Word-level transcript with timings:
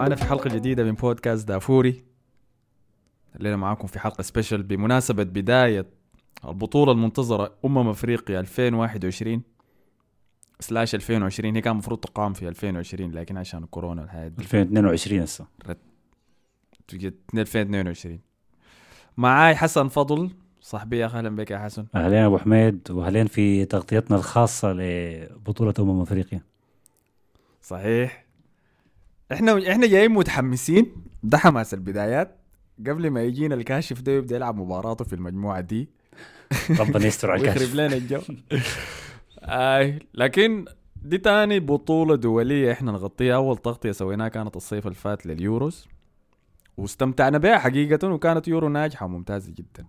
معنا 0.00 0.14
في 0.16 0.24
حلقة 0.24 0.50
جديدة 0.50 0.84
من 0.84 0.92
بودكاست 0.92 1.48
دافوري. 1.48 2.04
الليلة 3.36 3.56
معاكم 3.56 3.86
في 3.86 3.98
حلقة 3.98 4.22
سبيشل 4.22 4.62
بمناسبة 4.62 5.22
بداية 5.22 5.86
البطولة 6.44 6.92
المنتظرة 6.92 7.54
أمم 7.64 7.88
أفريقيا 7.88 8.40
2021 8.40 9.42
سلاش 10.60 10.94
2020 10.94 11.54
هي 11.56 11.60
كان 11.60 11.72
المفروض 11.72 12.00
تقام 12.00 12.32
في 12.32 12.48
2020 12.48 13.10
لكن 13.12 13.36
عشان 13.36 13.62
الكورونا 13.64 14.02
والحياة 14.02 14.28
دي 14.28 14.42
2022 14.42 15.22
هسه. 15.22 15.46
تجي 16.88 17.14
2022 17.34 18.20
معاي 19.16 19.54
حسن 19.56 19.88
فضل. 19.88 20.30
صاحبي 20.60 21.04
أهلا 21.04 21.36
بك 21.36 21.50
يا 21.50 21.58
حسن. 21.58 21.86
اهلين 21.94 22.18
أبو 22.24 22.38
حميد 22.38 22.90
واهلين 22.90 23.26
في 23.26 23.64
تغطيتنا 23.64 24.16
الخاصة 24.16 24.72
لبطولة 24.72 25.74
أمم 25.78 26.00
أفريقيا. 26.00 26.40
صحيح. 27.62 28.29
إحنا 29.32 29.70
إحنا 29.72 29.86
جايين 29.86 30.10
متحمسين. 30.10 30.92
ده 31.22 31.38
حماس 31.38 31.74
البدايات. 31.74 32.36
قبل 32.86 33.10
ما 33.10 33.22
يجينا 33.22 33.54
الكاشف 33.54 34.00
ده 34.00 34.12
يبدأ 34.12 34.36
يلعب 34.36 34.56
مباراته 34.56 35.04
في 35.04 35.12
المجموعة 35.12 35.60
دي. 35.60 35.88
ربنا 36.80 37.06
يستر 37.06 37.30
على 37.30 37.40
الكاشف. 37.40 37.74
لنا 37.74 37.96
الجو. 37.96 38.20
آي 39.42 39.98
لكن 40.14 40.64
دي 40.96 41.18
تاني 41.18 41.60
بطولة 41.60 42.16
دولية 42.16 42.72
إحنا 42.72 42.92
نغطيها. 42.92 43.34
أول 43.34 43.56
تغطية 43.56 43.92
سويناها 43.92 44.28
كانت 44.28 44.56
الصيف 44.56 44.86
الفات 44.86 45.26
لليوروز. 45.26 45.88
واستمتعنا 46.76 47.38
بها 47.38 47.58
حقيقة 47.58 48.08
وكانت 48.08 48.48
يورو 48.48 48.68
ناجحة 48.68 49.06
وممتازة 49.06 49.52
جدا. 49.52 49.86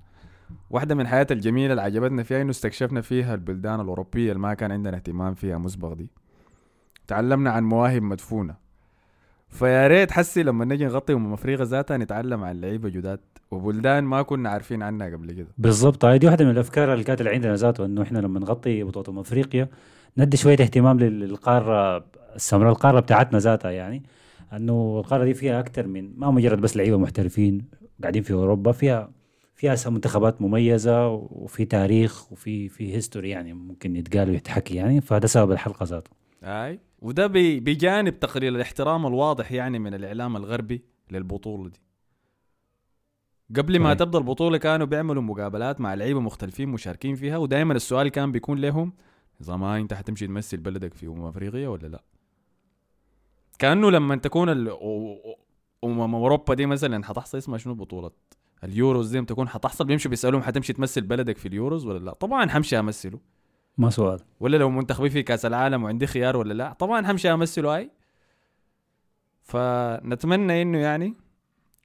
واحدة 0.69 0.95
من 0.95 1.01
الحياة 1.01 1.27
الجميلة 1.31 1.71
اللي 1.71 1.81
عجبتنا 1.81 2.23
فيها 2.23 2.41
إنه 2.41 2.49
استكشفنا 2.49 3.01
فيها 3.01 3.33
البلدان 3.33 3.79
الأوروبية 3.79 4.31
اللي 4.31 4.41
ما 4.41 4.53
كان 4.53 4.71
عندنا 4.71 4.97
اهتمام 4.97 5.33
فيها 5.33 5.57
مسبق 5.57 5.93
دي. 5.93 6.09
تعلمنا 7.07 7.51
عن 7.51 7.63
مواهب 7.63 8.01
مدفونة. 8.01 8.60
فيا 9.51 9.87
ريت 9.87 10.11
حسي 10.11 10.43
لما 10.43 10.65
نجي 10.65 10.85
نغطي 10.85 11.13
أمم 11.13 11.33
أفريقيا 11.33 11.65
ذاتها 11.65 11.97
نتعلم 11.97 12.43
عن 12.43 12.61
لعيبة 12.61 12.89
جداد. 12.89 13.19
وبلدان 13.51 14.03
ما 14.03 14.21
كنا 14.21 14.49
عارفين 14.49 14.83
عنها 14.83 15.09
قبل 15.09 15.31
كده. 15.31 15.47
بالضبط. 15.57 16.05
هاي 16.05 16.17
دي 16.19 16.25
واحدة 16.27 16.45
من 16.45 16.51
الأفكار 16.51 16.93
اللي 16.93 17.03
كانت 17.03 17.21
اللي 17.21 17.31
عندنا 17.31 17.55
ذاته 17.55 17.85
إنه 17.85 18.01
إحنا 18.01 18.19
لما 18.19 18.39
نغطي 18.39 18.83
بطولة 18.83 19.09
امم 19.09 19.19
أفريقيا 19.19 19.67
ندي 20.17 20.37
شوية 20.37 20.53
اهتمام 20.61 20.99
لل- 20.99 21.19
للقارة 21.19 22.05
السمراء 22.35 22.71
القارة 22.71 22.99
بتاعتنا 22.99 23.39
ذاتها 23.39 23.71
يعني. 23.71 24.03
إنه 24.53 24.99
القارة 24.99 25.23
دي 25.23 25.33
فيها 25.33 25.59
أكثر 25.59 25.87
من 25.87 26.11
ما 26.19 26.31
مجرد 26.31 26.61
بس 26.61 26.77
لعيبة 26.77 26.97
محترفين 26.97 27.65
قاعدين 28.01 28.23
في 28.23 28.33
أوروبا 28.33 28.71
فيها 28.71 29.11
فيها 29.55 29.75
منتخبات 29.87 30.41
مميزة 30.41 31.07
وفي 31.07 31.65
تاريخ 31.65 32.31
وفي 32.31 32.69
في 32.69 32.95
هيستوري 32.95 33.29
يعني 33.29 33.53
ممكن 33.53 33.95
يتقال 33.95 34.29
ويتحكي 34.29 34.75
يعني. 34.75 35.01
فهذا 35.01 35.25
سبب 35.25 35.51
الحلقة 35.51 35.83
ذاته. 35.83 36.11
اي 36.43 36.79
وده 37.01 37.27
بجانب 37.33 38.19
تقليل 38.19 38.55
الاحترام 38.55 39.07
الواضح 39.07 39.51
يعني 39.51 39.79
من 39.79 39.93
الإعلام 39.93 40.37
الغربي 40.37 40.83
للبطولة 41.11 41.69
دي. 41.69 41.79
قبل 43.61 43.79
ما. 43.79 43.93
تبدأ 43.93 44.17
البطولة 44.17 44.57
كانوا 44.57 44.85
بيعملوا 44.85 45.21
مقابلات 45.21 45.81
مع 45.81 45.93
لعيبة 45.93 46.19
مختلفين 46.19 46.69
مشاركين 46.69 47.15
فيها 47.15 47.37
ودائما 47.37 47.73
السؤال 47.73 48.09
كان 48.09 48.31
بيكون 48.31 48.57
لهم 48.57 48.93
إذا 49.41 49.55
ما 49.55 49.77
أنت 49.77 49.93
حتمشي 49.93 50.27
تمثل 50.27 50.57
بلدك 50.57 50.93
في 50.93 51.07
أمم 51.07 51.25
افريقيا 51.25 51.67
ولا 51.67 51.87
لا؟ 51.87 52.03
كأنه 53.59 53.91
لما 53.91 54.15
تكون 54.15 54.49
أمم 55.83 56.15
أوروبا 56.15 56.53
دي 56.53 56.65
مثلا 56.65 57.03
حتحصل 57.03 57.37
اسمها 57.37 57.57
شنو 57.57 57.75
بطولة؟ 57.75 58.11
اليوروز 58.63 59.17
دي 59.17 59.25
تكون 59.25 59.49
حتحصل 59.49 59.85
بيمشوا 59.85 60.09
بيسألوهم 60.09 60.43
حتمشي 60.43 60.73
تمثل 60.73 61.01
بلدك 61.01 61.37
في 61.37 61.47
اليوروز 61.47 61.85
ولا 61.85 61.99
لا؟ 61.99 62.13
طبعا 62.13 62.49
حمشي 62.49 62.79
أمثله. 62.79 63.19
ما 63.77 63.89
سؤال. 63.89 64.19
ولا 64.39 64.57
لو 64.57 64.69
منتخبي 64.69 65.09
في 65.09 65.23
كأس 65.23 65.45
العالم 65.45 65.83
وعندي 65.83 66.07
خيار 66.07 66.37
ولا 66.37 66.53
لا؟ 66.53 66.73
طبعا 66.73 67.11
همشي 67.11 67.33
امثله 67.33 67.75
هاي 67.75 67.91
فنتمنى 69.43 70.61
إنه 70.61 70.77
يعني 70.77 71.13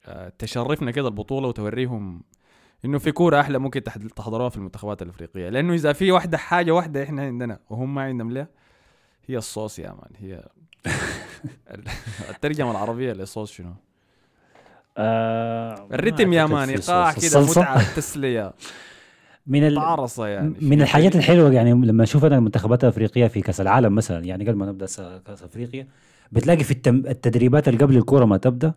آه، 0.06 0.33
تشرفنا 0.38 0.91
كده 0.91 1.09
البطولة 1.09 1.49
وتوريهم 1.49 2.22
إنه 2.84 2.99
في 2.99 3.12
كورة 3.12 3.41
أحلى 3.41 3.59
ممكن 3.59 3.83
تحضروها 4.16 4.49
في 4.49 4.56
المنتخبات 4.56 5.03
الأفريقية. 5.03 5.49
لأنه 5.49 5.75
إذا 5.75 5.93
في 5.93 6.12
واحدة 6.12 6.38
حاجة 6.38 6.71
واحدة 6.72 7.03
إحنا 7.03 7.22
عندنا 7.22 7.59
وهم 7.71 7.94
ما 7.94 8.03
عندهم 8.03 8.31
ليه 8.31 8.50
هي 9.27 9.37
الصوص 9.37 9.78
يا 9.78 9.89
مان. 9.89 10.10
هي 10.19 10.49
الترجمة 12.31 12.71
العربية 12.71 13.12
للصوص 13.12 13.53
شنو؟ 13.53 13.75
آه 14.99 15.89
الريتم 15.93 16.33
يا 16.33 16.47
مان 16.47 16.69
ايقاع 16.69 17.12
كده. 17.12 17.41
متعة 17.41 17.94
تسلية. 17.97 18.55
من 19.47 19.67
ال... 19.67 19.75
تعرصه 19.75 20.27
يعني 20.27 20.55
من 20.61 20.83
الحاجات 20.83 21.17
الحلوة 21.17 21.53
يعني 21.53 21.73
لما 21.73 22.03
أشوف 22.03 22.25
أنا 22.25 22.37
المنتخبات 22.39 22.84
الأفريقية 22.84 23.27
في 23.27 23.41
كأس 23.41 23.61
العالم 23.61 23.95
مثلا 23.95 24.25
يعني 24.25 24.45
قبل 24.49 24.57
ما 24.57 24.67
نبدأ 24.67 24.87
كأس 25.27 25.43
أفريقيا 25.43 25.87
بتلاقي 26.33 26.65
في 26.65 26.71
التم... 26.71 26.97
التدريبات 26.97 27.69
اللي 27.69 27.81
قبل 27.84 27.97
الكورة 27.97 28.25
ما 28.25 28.37
تبدأ 28.37 28.73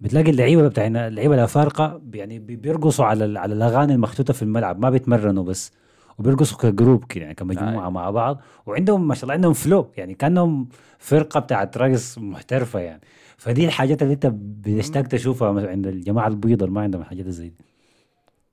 بتلاقي 0.00 0.30
اللعيبة 0.30 0.68
بتاعنا 0.68 1.08
اللعيبة 1.08 1.34
الافارقه 1.34 2.00
يعني 2.14 2.38
بي- 2.38 2.56
بيرقصوا 2.56 3.04
على 3.04 3.38
على 3.38 3.54
الأغاني 3.54 3.94
المحطوطة 3.94 4.32
في 4.32 4.42
الملعب 4.42 4.80
ما 4.80 4.90
بيتمرنوا 4.90 5.44
بس 5.44 5.72
وبيرقصوا 6.18 6.58
ك 6.58 6.66
group 6.66 7.04
كده 7.04 7.22
يعني 7.22 7.34
كمجموعة 7.34 7.86
أي. 7.86 7.90
مع 7.92 8.10
بعض 8.10 8.40
وعندهم 8.66 9.08
ما 9.08 9.14
شاء 9.14 9.22
الله 9.24 9.34
عندهم 9.34 9.52
فلو 9.52 9.86
يعني 9.96 10.14
كأنهم 10.14 10.68
فرقة 10.98 11.40
بتاعت 11.40 11.78
رقص 11.78 12.18
محترفة 12.18 12.78
يعني. 12.80 13.00
فدي 13.36 13.64
الحاجات 13.64 14.02
اللي 14.02 14.14
أنت 14.14 14.26
بتشتاق 14.34 15.02
تشوفها 15.02 15.68
عند 15.70 15.86
الجماعة 15.86 16.28
البيض 16.28 16.62
اللي 16.62 16.74
ما 16.74 16.80
عندهم 16.80 17.02
الحاجات 17.02 17.28
زي 17.28 17.48
دي. 17.48 17.69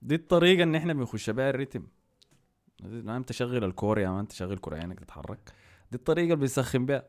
دي 0.02 0.16
الطريقة 0.16 0.64
إن 0.64 0.76
إحنا 0.76 0.94
بنخش 0.94 1.30
بها 1.30 1.50
الريتم. 1.50 1.88
ما 2.84 3.18
أنت 3.18 3.30
تشغل 3.30 3.64
الكورة 3.64 4.02
يا 4.02 4.10
ما 4.10 4.20
أنت 4.20 4.32
تشغل 4.32 4.58
كورة 4.58 4.76
عينك 4.76 5.00
تتحرك. 5.00 5.40
دي 5.92 5.98
الطريقة 5.98 6.24
اللي 6.24 6.36
بنسخن 6.36 6.86
بها 6.86 7.04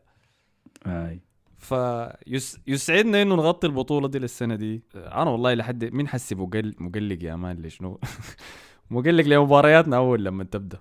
أي. 0.87 1.21
فيسعدنا 1.59 3.22
إنه 3.22 3.34
نغطي 3.34 3.66
البطولة 3.66 4.09
دي 4.09 4.19
للسنة 4.19 4.54
دي. 4.54 4.82
أنا 4.94 5.31
والله 5.31 5.54
لحد 5.54 5.84
مين 5.84 6.09
حسي 6.09 6.34
مقل... 6.34 6.75
مقلق 6.78 7.25
يا 7.25 7.37
مان 7.37 7.62
لشنو 7.62 8.00
مقلق 8.91 9.25
لمبارياتنا 9.25 9.97
أول 9.97 10.25
لما 10.25 10.44
تبدأ. 10.44 10.81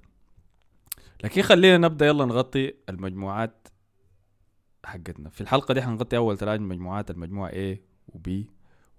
لكن 1.24 1.42
خلينا 1.42 1.78
نبدأ 1.78 2.06
يلا 2.06 2.26
نغطي 2.26 2.74
المجموعات 2.90 3.68
حقتنا. 4.86 5.30
في 5.30 5.42
الحلقة 5.42 5.74
دي 5.74 5.82
حنغطي 5.82 6.18
أول 6.18 6.38
ثلاث 6.38 6.60
مجموعات 6.62 7.12
المجموعة 7.12 7.52
A 7.52 7.78
و 8.08 8.18
B 8.28 8.32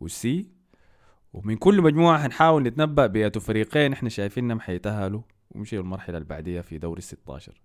و 0.00 0.08
C. 0.08 0.28
ومن 1.32 1.56
كل 1.56 1.82
مجموعة 1.82 2.22
حنحاول 2.22 2.62
نتنبأ 2.62 3.06
بأية 3.06 3.32
فريقين 3.32 3.92
إحنا 3.92 4.08
شايفينهم 4.08 4.60
حيتأهلوا 4.60 5.20
ويمشوا 5.50 5.78
المرحلة 5.78 6.16
اللي 6.16 6.28
بعديها 6.28 6.62
في 6.62 6.78
دوري 6.78 6.98
ال 6.98 7.02
16 7.02 7.62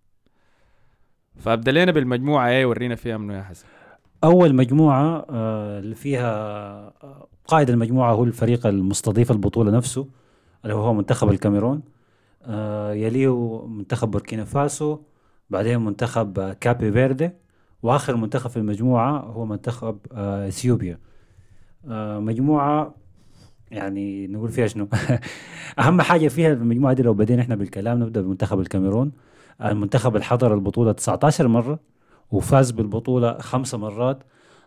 فابدا 1.35 1.72
لنا 1.72 1.91
بالمجموعة 1.91 2.62
A 2.62 2.66
ورينا 2.66 2.96
فيها 2.96 3.18
منو 3.18 3.34
يا 3.34 3.44
حسن؟ 3.44 3.66
أول 4.24 4.56
مجموعة 4.56 5.25
آه، 5.29 5.79
اللي 5.79 5.96
فيها 5.96 6.31
آه، 7.03 7.28
قائد 7.47 7.69
المجموعة 7.69 8.13
هو 8.13 8.24
الفريق 8.24 8.68
المستضيف 8.68 9.31
البطولة 9.31 9.72
نفسه 9.72 10.07
اللي 10.63 10.75
هو 10.75 10.94
منتخب 10.94 11.30
الكاميرون. 11.30 11.81
آه، 12.44 12.94
يليه 12.94 13.66
منتخب 13.68 14.12
بوركينا 14.12 14.45
فاسو 14.45 15.00
بعدين 15.50 15.80
منتخب 15.80 16.53
كابي 16.53 16.91
فيردي 16.91 17.31
وآخر 17.84 18.16
منتخب 18.16 18.50
في 18.50 18.57
المجموعة 18.57 19.19
هو 19.19 19.45
منتخب 19.45 19.97
إثيوبيا. 20.13 21.00
مجموعة 22.19 22.95
يعني 23.73 24.28
نقول 24.28 24.50
فيها 24.50 24.67
شنو؟ 24.67 24.88
أهم 25.79 26.01
حاجة 26.01 26.28
فيها 26.28 26.53
المجموعه 26.53 26.94
دي 26.94 27.03
لو 27.03 27.13
بدينا 27.13 27.41
إحنا 27.41 27.56
بالكلام 27.56 28.03
نبدأ 28.03 28.22
بمنتخب 28.22 28.59
الكاميرون. 28.59 29.11
المنتخب 29.66 30.16
اللي 30.16 30.25
حضر 30.25 30.53
البطولة 30.53 30.91
19 30.91 31.47
مرة 31.47 31.79
وفاز 32.31 32.72
بالبطولة 32.72 33.38
خمسة 33.39 33.78
مرات. 33.78 34.23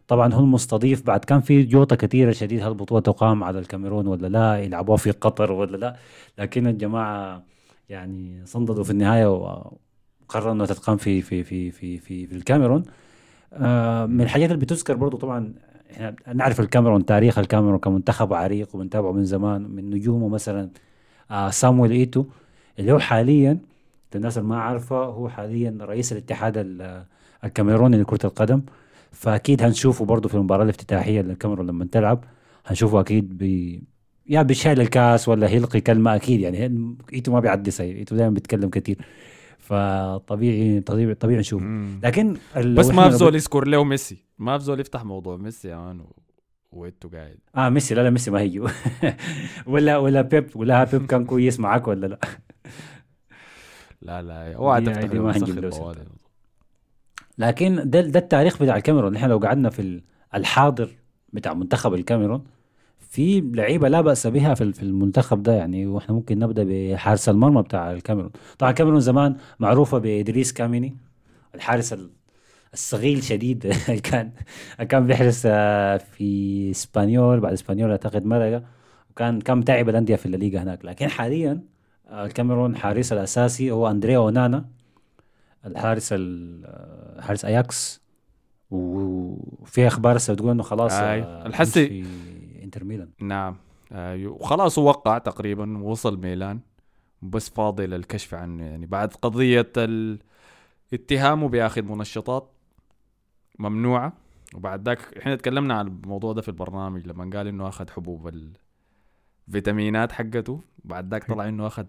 طبعا 0.08 0.34
هو 0.34 0.40
المستضيف 0.40 1.02
بعد 1.06 1.24
كان 1.24 1.40
في 1.40 1.62
جوطة 1.62 1.96
كثيرة 1.96 2.32
شديد 2.32 2.60
هل 2.62 2.68
البطولة 2.68 3.00
تقام 3.00 3.44
على 3.44 3.58
الكاميرون 3.58 4.06
ولا 4.06 4.26
لا؟ 4.26 4.58
يلعبوها 4.58 4.96
في 4.96 5.10
قطر 5.10 5.52
ولا 5.52 5.76
لا؟ 5.76 5.96
لكن 6.38 6.66
الجماعة 6.66 7.44
يعني 7.88 8.46
صنددوا 8.46 8.84
في 8.84 8.90
النهاية 8.90 9.26
وقرروا 9.26 10.52
إنها 10.52 10.66
تتقام 10.66 10.96
في 10.96 11.22
في 11.22 11.44
في 11.44 11.70
في 11.70 11.98
في, 11.98 12.26
في 12.26 12.36
الكاميرون. 12.36 12.82
آه 13.52 14.06
من 14.06 14.20
الحاجات 14.20 14.50
اللي 14.50 14.60
بتذكر 14.60 14.94
برضو 14.96 15.16
طبعا 15.16 15.54
إحنا 15.92 16.16
نعرف 16.34 16.60
الكاميرون 16.60 17.04
تاريخ 17.06 17.38
الكاميرون 17.38 17.78
كمنتخب 17.78 18.32
عريق 18.34 18.74
وبنتابعه 18.76 19.12
من 19.12 19.24
زمان 19.24 19.62
من 19.62 19.90
نجومه 19.90 20.28
مثلا 20.28 20.70
آه 21.30 21.50
سامويل 21.50 21.90
إيتو 21.92 22.24
اللي 22.78 22.92
هو 22.92 22.98
حاليا 22.98 23.58
للناس 24.14 24.38
اللي 24.38 24.48
ما 24.48 24.60
عارفة 24.60 24.96
هو 25.04 25.28
حاليا 25.28 25.78
رئيس 25.80 26.12
الاتحاد 26.12 26.58
ال- 26.58 27.04
الكاميروني 27.44 27.96
لكرة 28.00 28.26
القدم. 28.26 28.62
فأكيد 29.12 29.62
هنشوفه 29.62 30.04
برضه 30.04 30.28
في 30.28 30.34
المباراة 30.34 30.64
الافتتاحية 30.64 31.20
للكاميرون 31.20 31.66
لما 31.66 31.84
تلعب 31.92 32.24
هنشوفه 32.66 33.00
أكيد 33.00 33.38
بي 33.38 33.82
يا 34.28 34.42
بيشيل 34.42 34.80
الكاس 34.80 35.28
ولا 35.28 35.48
هيلقي 35.48 35.80
كلمة 35.80 36.16
أكيد 36.16 36.40
يعني 36.40 36.96
إيتو 37.12 37.32
ما 37.32 37.40
بيعدي 37.40 37.70
سيء 37.70 37.96
إيتو 37.96 38.16
دايما 38.16 38.34
بيتكلم 38.34 38.70
كثير 38.70 38.98
فطبيعي 39.66 40.80
طبيعي 40.80 41.14
طبيعي 41.14 41.40
نشوف. 41.40 41.62
لكن 42.02 42.36
بس 42.56 42.86
ما 42.88 43.10
في 43.10 43.16
زول 43.16 43.34
يذكر 43.34 43.66
له 43.66 43.84
ميسي. 43.84 44.16
ما 44.38 44.58
في 44.58 44.64
زول 44.64 44.80
يفتح 44.80 45.04
موضوع 45.04 45.36
ميسي 45.36 45.68
يا 45.68 45.76
مان 45.76 46.00
و- 46.00 46.16
وانتو 46.72 47.08
قاعد. 47.08 47.38
آه 47.56 47.68
ميسي. 47.68 47.94
لا 47.94 48.00
لا 48.02 48.10
ميسي 48.10 48.30
ما 48.30 48.40
هيجوا 48.40 48.68
ولا 49.72 49.96
ولا 49.96 50.22
بيب 50.22 50.46
ولا 50.56 50.84
بيب 50.84 51.06
كان 51.06 51.24
كويس 51.24 51.60
معاك 51.60 51.88
ولا 51.88 52.06
لا؟ 52.06 52.18
لا 54.02 54.22
لا 54.22 54.54
اوعى 54.54 54.80
تفتح 54.80 55.12
ما 55.14 55.36
هنجيب. 55.36 55.72
لكن 57.38 57.90
ده 57.90 58.00
ده 58.00 58.18
التاريخ 58.20 58.62
بتاع 58.62 58.76
الكاميرون. 58.76 59.12
نحن 59.12 59.26
لو 59.28 59.38
قعدنا 59.38 59.70
في 59.70 59.82
ال- 59.82 60.02
الحاضر 60.34 60.90
بتاع 61.32 61.54
منتخب 61.54 61.94
الكاميرون 61.94 62.44
في 63.16 63.40
لعيبة 63.40 63.88
لا 63.88 64.00
بأس 64.00 64.26
بها 64.26 64.54
في 64.54 64.72
في 64.72 64.82
المنتخب 64.82 65.42
ده 65.42 65.52
يعني 65.52 65.86
وإحنا 65.86 66.14
ممكن 66.14 66.38
نبدأ 66.38 66.64
بحارس 66.68 67.28
المرمى 67.28 67.62
بتاع 67.62 67.92
الكاميرون. 67.92 68.30
طبعا 68.58 68.70
الكاميرون 68.70 69.00
زمان 69.00 69.36
معروفة 69.58 69.98
بإدريس 69.98 70.52
كاميني 70.52 70.96
الحارس 71.54 71.92
ال- 71.92 72.10
الصغير 72.72 73.20
شديد 73.20 73.66
كان 74.10 74.30
كان 74.88 75.06
بيحرس 75.06 75.42
آه، 75.46 75.96
في 75.96 76.70
إسبانيول 76.70 77.40
بعد 77.40 77.52
إسبانيول 77.52 77.90
أعتقد 77.90 78.24
ملقا 78.26 78.62
وكان 79.10 79.40
كان 79.40 79.58
متعب 79.58 79.88
الأندية 79.88 80.16
في 80.16 80.26
الليغا 80.26 80.62
هناك. 80.62 80.84
لكن 80.84 81.08
حاليا 81.08 81.60
آه، 82.08 82.26
الكاميرون 82.26 82.76
حارس 82.76 83.12
الأساسي 83.12 83.70
هو 83.70 83.90
أندريا 83.90 84.18
أونانا 84.18 84.64
الحارس 85.66 86.12
ال- 86.12 86.64
آه، 86.66 87.20
حارس 87.20 87.44
أياكس. 87.44 88.00
وفي 88.70 89.86
أخبار 89.86 90.16
هسه 90.16 90.32
بتقول 90.32 90.50
إنه 90.50 90.62
خلاص 90.62 90.92
الحسي- 91.46 92.04
انتر 92.66 92.84
ميلان. 92.84 93.08
نعم. 93.20 93.56
آه 93.92 94.26
وخلاص 94.26 94.78
وقع 94.78 95.18
تقريبا 95.18 95.78
وصل 95.78 96.18
ميلان 96.20 96.60
بس 97.22 97.48
فاضي 97.50 97.86
للكشف 97.86 98.34
عنه 98.34 98.64
يعني 98.64 98.86
بعد 98.86 99.14
قضية 99.14 99.72
اتهامه 100.92 101.48
بياخذ 101.48 101.82
منشطات 101.82 102.50
ممنوعة. 103.58 104.12
وبعد 104.54 104.88
ذاك 104.88 105.18
إحنا 105.18 105.36
تكلمنا 105.36 105.74
عن 105.74 105.86
الموضوع 105.86 106.32
ده 106.32 106.42
في 106.42 106.48
البرنامج 106.48 107.06
لما 107.06 107.30
قال 107.36 107.46
إنه 107.46 107.68
أخذ 107.68 107.90
حبوب 107.90 108.30
الفيتامينات 109.48 110.12
حقته. 110.12 110.60
بعد 110.84 111.10
ذاك 111.10 111.24
طلع 111.24 111.48
إنه 111.48 111.66
أخذ 111.66 111.86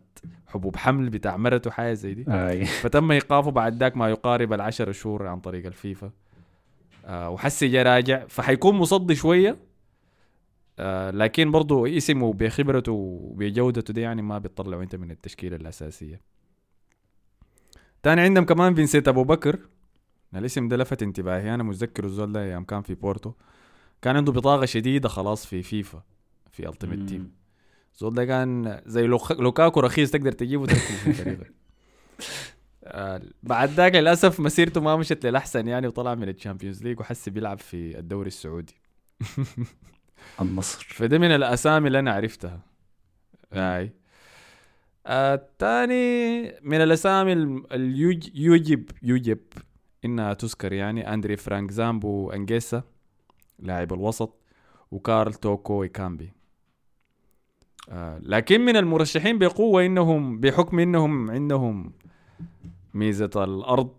حبوب 0.47 0.75
حمل 0.75 1.09
بتاع 1.09 1.37
مرته 1.37 1.71
حاجة 1.71 1.93
زي 1.93 2.13
دي. 2.13 2.25
اي 2.27 2.65
فتم 2.83 3.11
إيقافه 3.11 3.51
بعد 3.51 3.77
ذاك 3.77 3.97
ما 3.97 4.09
يقارب 4.09 4.53
العشر 4.53 4.91
شهور 4.91 5.27
عن 5.27 5.39
طريق 5.39 5.65
الفيفا. 5.65 6.11
آه 7.05 7.29
وحسي 7.29 7.67
جا 7.67 7.83
راجع 7.83 8.25
فحيكون 8.27 8.75
مصدي 8.75 9.15
شوية 9.15 9.55
آه 10.79 11.11
لكن 11.11 11.51
برضو 11.51 11.85
اسمه 11.85 12.33
بخبرته 12.33 12.91
وبجودته 12.91 13.93
دي 13.93 14.01
يعني 14.01 14.21
ما 14.21 14.37
بيطلعوا 14.37 14.83
انت 14.83 14.95
من 14.95 15.11
التشكيلة 15.11 15.55
الأساسية. 15.55 16.21
تاني 18.03 18.21
عندهم 18.21 18.45
كمان 18.45 18.75
فينسنت 18.75 19.07
أبو 19.07 19.23
بكر. 19.23 19.59
الاسم 20.35 20.67
ده 20.67 20.77
لفت 20.77 21.03
انتباهي. 21.03 21.53
أنا 21.53 21.63
متذكر 21.63 22.05
الزول 22.05 22.31
ده 22.31 22.43
أيام 22.43 22.63
كان 22.63 22.81
في 22.81 22.95
بورتو. 22.95 23.31
كان 24.01 24.17
عنده 24.17 24.31
بطاقة 24.31 24.65
شديدة 24.65 25.09
خلاص 25.09 25.45
في 25.45 25.63
فيفا 25.63 26.03
في 26.51 26.69
Ultimate 26.69 27.09
Team 27.09 27.31
الزول 27.93 28.13
ده 28.13 28.25
كان 28.25 28.81
زي 28.85 29.07
لوكاكو 29.39 29.79
رخيص 29.79 30.11
تقدر 30.11 30.31
تجيبه 30.31 30.65
تركبه 30.65 31.13
في 31.13 31.45
آه، 32.83 33.21
بعد 33.43 33.69
ذاك 33.69 33.95
للأسف 33.95 34.39
مسيرته 34.39 34.81
ما 34.81 34.95
مشت 34.95 35.25
للأحسن 35.25 35.67
يعني 35.67 35.87
وطلع 35.87 36.15
من 36.15 36.29
ال 36.29 36.35
Champions 36.35 36.83
League 36.83 36.99
وحسي 36.99 37.29
بيلعب 37.29 37.59
في 37.59 37.99
الدوري 37.99 38.27
السعودي. 38.27 38.75
النصر 40.41 40.85
فده 40.89 41.17
من 41.17 41.31
الأسامي 41.31 41.87
اللي 41.87 41.99
أنا 41.99 42.11
عرفتها. 42.11 42.59
هاي. 43.53 43.91
الثاني 45.07 46.41
من 46.61 46.81
الأسامي 46.81 47.33
اللي 47.33 48.21
يوجب 48.35 48.91
يوجب 49.03 49.39
إنها 50.05 50.33
تذكر 50.33 50.73
يعني 50.73 51.13
أندري 51.13 51.37
فرانك 51.37 51.71
زامبو 51.71 52.31
أنجيسا 52.31 52.83
لاعب 53.59 53.93
الوسط 53.93 54.33
وكارل 54.91 55.33
توكو 55.33 55.83
إيكامبي. 55.83 56.33
آه 57.89 58.19
لكن 58.23 58.61
من 58.61 58.77
المرشحين 58.77 59.39
بقوة 59.39 59.85
إنهم 59.85 60.39
بحكم 60.39 60.79
إنهم 60.79 61.31
عندهم 61.31 61.93
ميزة 62.93 63.31
الأرض 63.35 63.95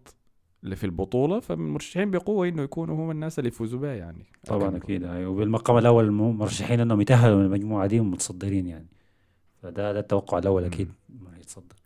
اللي 0.64 0.76
في 0.76 0.84
البطولة 0.84 1.40
فمن 1.40 1.66
المرشحين 1.66 2.10
بقوة 2.10 2.48
إنه 2.48 2.62
يكونوا 2.62 2.96
هم 2.96 3.10
الناس 3.10 3.38
اللي 3.38 3.48
يفوزوا 3.48 3.80
بها 3.80 3.94
يعني. 3.94 4.24
طبعا. 4.46 4.76
أكيد. 4.76 5.04
وبالمقام 5.04 5.78
الأول 5.78 6.10
مو- 6.10 6.32
مرشحين 6.32 6.80
إنهم 6.80 7.00
يتأهلوا 7.00 7.36
من 7.38 7.44
المجموعة 7.44 7.86
دي 7.86 8.00
ومتصدرين 8.00 8.66
يعني. 8.66 8.86
فده 9.62 9.92
ده 9.92 10.00
التوقع 10.00 10.38
الأول 10.38 10.64
أكيد 10.64 10.88
ما 11.08 11.38
يتصدر. 11.40 11.76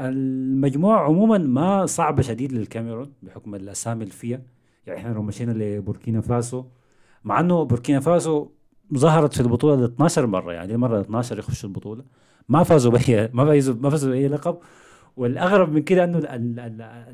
المجموعة 0.00 0.98
عموما 1.04 1.38
ما 1.38 1.86
صعبة 1.86 2.22
شديد 2.22 2.52
للكاميرون 2.52 3.12
بحكم 3.22 3.54
الأسامي 3.54 4.02
اللي 4.02 4.14
فيها. 4.14 4.40
يعني 4.86 5.00
إحنا 5.00 5.12
لو 5.14 5.22
مشينا 5.22 5.52
لبوركينا 5.52 6.20
فاسو. 6.20 6.64
مع 7.24 7.40
إنه 7.40 7.62
بوركينا 7.64 8.00
فاسو 8.00 8.48
ظهرت 8.94 9.34
في 9.34 9.40
البطولة 9.40 9.76
ل 9.80 9.84
12 9.84 10.26
مرة 10.26 10.52
يعني 10.52 10.66
دي 10.66 10.74
المره 10.74 11.00
12 11.00 11.38
يخشوا 11.38 11.68
البطولة. 11.68 12.04
ما 12.48 12.62
فازوا 12.62 12.92
بأي 12.92 13.30
ما 13.32 13.44
فازوا 13.44 13.74
ما 13.80 13.90
فازوا 13.90 14.10
بأي 14.10 14.28
لقب. 14.28 14.58
والأغرب 15.18 15.72
من 15.72 15.82
كده 15.82 16.04
أنه 16.04 16.18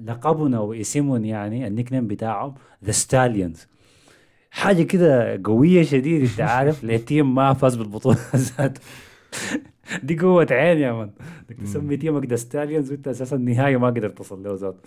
لقبهم 0.07 0.61
واسمهم 0.61 1.25
يعني 1.25 1.67
ال 1.67 1.93
nickname 1.93 2.07
بتاعهم 2.07 2.55
The 2.85 2.91
Stallions 2.93 3.67
حاجة 4.51 4.83
كده 4.83 5.41
قوية 5.45 5.83
شديد 5.83 6.23
أنت 6.23 6.41
عارف 6.55 6.85
ل 6.85 6.95
team 6.95 7.35
ما 7.35 7.53
فاز 7.55 7.77
بالبطولة 7.77 8.19
ذاته. 8.59 8.81
دي 10.03 10.19
قوة 10.19 10.47
عين 10.51 10.79
يا 10.79 10.93
man 10.93 11.11
إنك 11.51 11.61
تسمي 11.61 11.97
team 11.97 12.21
ك 12.21 12.27
The 12.27 12.37
Stallions 12.37 12.91
وأنت 12.91 13.09
أساسا 13.09 13.37
النهاية 13.37 13.77
ما 13.77 13.87
قدرت 13.87 14.19
تصل 14.19 14.43
له 14.43 14.55
ذاته. 14.55 14.79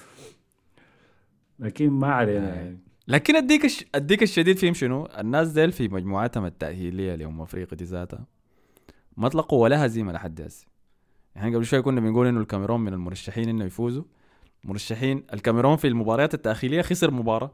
لكن 1.59 1.89
ما 1.89 2.07
علينا 2.07 2.55
يعني. 2.55 2.77
لكن 3.07 3.35
أديك 3.35 3.65
الش... 3.65 3.85
أديك 3.95 4.23
الشديد 4.23 4.57
فيهم 4.57 4.73
شنو؟ 4.73 5.05
الناس 5.19 5.49
ديل 5.49 5.71
في 5.71 5.87
مجموعاتهم 5.87 6.45
التأهيلية 6.45 7.15
لأمم 7.15 7.41
أفريقيا 7.41 7.77
دي 7.77 7.83
ذاتها. 7.83 8.25
ما 9.17 9.27
طلقوا 9.29 9.63
ولا 9.63 9.85
هزيمة 9.85 10.11
لحد 10.13 10.41
هسه. 10.41 10.76
يعني 11.37 11.55
قبل 11.55 11.65
شوية 11.65 11.79
كنا 11.79 12.01
بنقول 12.01 12.27
إنه 12.27 12.39
الكاميرون 12.39 12.81
من 12.81 12.93
المرشحين 12.93 13.49
إنه 13.49 13.65
يفوزوا. 13.65 14.03
مرشحين 14.63 15.23
الكاميرون 15.33 15.75
في 15.75 15.87
المباريات 15.87 16.33
التأخيرية 16.33 16.81
خسر 16.81 17.11
مباراة. 17.11 17.51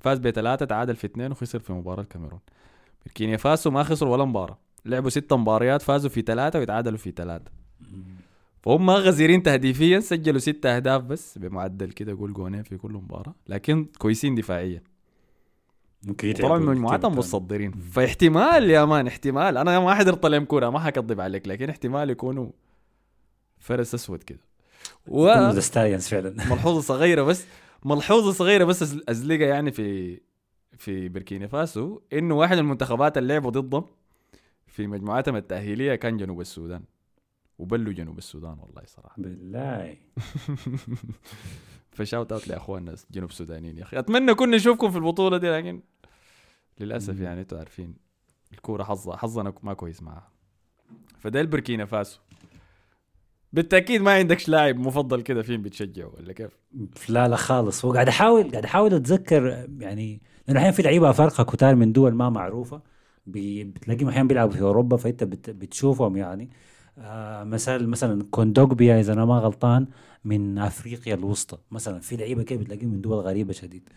فاز 0.00 0.18
بثلاثة 0.18 0.66
تعادل 0.66 0.96
في 0.96 1.06
اثنين 1.06 1.30
وخسر 1.30 1.58
في 1.58 1.72
مباراة 1.72 2.02
الكاميرون. 2.02 2.40
بوركينا 3.04 3.36
فاسو 3.36 3.70
ما 3.70 3.82
خسروا 3.82 4.12
ولا 4.12 4.24
مباراة. 4.24 4.58
لعبوا 4.84 5.10
ست 5.10 5.32
مباريات 5.32 5.82
فازوا 5.82 6.10
في 6.10 6.22
ثلاثة 6.22 6.58
ويتعادلوا 6.58 6.98
في 6.98 7.10
ثلاثة. 7.10 7.50
فهم 8.62 8.90
غزيرين 8.90 9.42
تهديفيا 9.42 10.00
سجلوا 10.00 10.38
ست 10.38 10.66
أهداف 10.66 11.02
بس 11.02 11.38
بمعدل 11.38 11.90
كده 11.90 12.16
قول 12.18 12.32
جونين 12.32 12.62
في 12.62 12.76
كل 12.76 12.92
مباراة 12.92 13.34
لكن 13.48 13.86
كويسين 13.98 14.34
دفاعيا. 14.34 14.82
ممكن 16.06 16.32
طبعا 16.32 16.58
مجموعتهم. 16.58 17.12
متصدرين. 17.12 17.70
فاحتمال 17.70 18.70
يا 18.70 18.84
man 18.84 19.06
احتمال. 19.06 19.56
أنا 19.56 19.80
ما 19.80 19.94
حضرت 19.94 20.26
لهم 20.26 20.44
كورة 20.44 20.70
ما 20.70 20.78
حكذب 20.78 21.20
عليك 21.20 21.48
لكن 21.48 21.70
احتمال 21.70 22.10
يكونوا 22.10 22.50
فرس 23.62 23.94
أسود 23.94 24.22
كده. 24.22 24.40
Stallions 25.60 26.08
فعلا. 26.08 26.28
وملحوظه 26.50 26.80
صغيرة 26.80 27.22
بس 27.22 27.46
ملحوظة 27.84 28.32
صغيرة 28.32 28.64
بس 28.64 28.82
ازلقها 29.08 29.46
يعني 29.46 29.72
في 29.72 30.20
في 30.76 31.08
بوركينا 31.08 31.46
فاسو 31.46 32.00
إنه 32.12 32.34
واحد 32.34 32.56
من 32.56 32.62
المنتخبات 32.62 33.18
اللي 33.18 33.32
لعبوا 33.32 33.50
ضدهم 33.50 33.84
في 34.66 34.86
مجموعاتهم 34.86 35.36
التأهيلية 35.36 35.94
كان 35.94 36.16
جنوب 36.16 36.40
السودان. 36.40 36.82
وبلوا 37.58 37.92
جنوب 37.92 38.18
السودان 38.18 38.58
والله 38.58 38.82
صراحة. 38.86 39.14
بالله. 39.18 39.96
فشاوت 41.96 42.32
أوت 42.32 42.48
لأخواننا 42.48 42.94
جنوب 43.10 43.30
السودانيين 43.30 43.78
يا 43.78 43.82
أخي. 43.82 43.98
أتمنى 43.98 44.34
كنا 44.34 44.56
نشوفكم 44.56 44.90
في 44.90 44.96
البطولة 44.96 45.36
دي 45.36 45.50
لكن 45.50 45.82
للأسف. 46.80 47.20
يعني 47.20 47.40
أنتوا 47.40 47.58
عارفين 47.58 47.94
الكورة 48.52 48.84
حظها 48.84 49.16
حظنا 49.16 49.52
ما 49.62 49.74
كويس 49.74 50.02
معاها. 50.02 50.30
فده 51.18 51.40
البوركينا 51.40 51.84
فاسو. 51.84 52.20
بالتأكيد 53.52 54.00
ما 54.00 54.12
عندكش 54.12 54.48
لاعب 54.48 54.78
مفضل 54.78 55.22
كده 55.22 55.42
فين 55.42 55.62
بتشجعه 55.62 56.12
ولا 56.16 56.32
كيف؟ 56.32 56.58
لا 57.08 57.28
لا 57.28 57.36
خالص. 57.36 57.84
هو 57.84 57.92
قاعد 57.92 58.08
احاول 58.08 58.50
قاعد 58.50 58.64
احاول 58.64 58.94
اتذكر 58.94 59.68
يعني 59.78 60.22
لأنه 60.48 60.58
أحيانا 60.58 60.76
في 60.76 60.82
لعيبة 60.82 61.10
افارقه 61.10 61.44
كتار 61.44 61.74
من 61.74 61.92
دول 61.92 62.14
ما 62.14 62.30
معروفة 62.30 62.82
بتلاقيهم 63.26 64.08
أحيانا 64.08 64.28
بيلعبوا 64.28 64.52
في 64.52 64.62
أوروبا 64.62 64.96
فأنت 64.96 65.24
بت 65.24 65.50
بتشوفهم 65.50 66.16
يعني. 66.16 66.50
آه 66.98 67.44
مثلا 67.44 67.86
مثلا 67.86 68.24
كوندوجبيا 68.30 69.00
إذا 69.00 69.12
أنا 69.12 69.24
ما 69.24 69.38
غلطان 69.38 69.86
من 70.24 70.58
أفريقيا 70.58 71.14
الوسطى. 71.14 71.58
مثلا 71.70 72.00
في 72.00 72.16
لعيبة 72.16 72.42
كده 72.42 72.58
بتلاقيهم 72.60 72.90
من 72.90 73.00
دول 73.00 73.18
غريبة 73.18 73.52
شديد. 73.52 73.88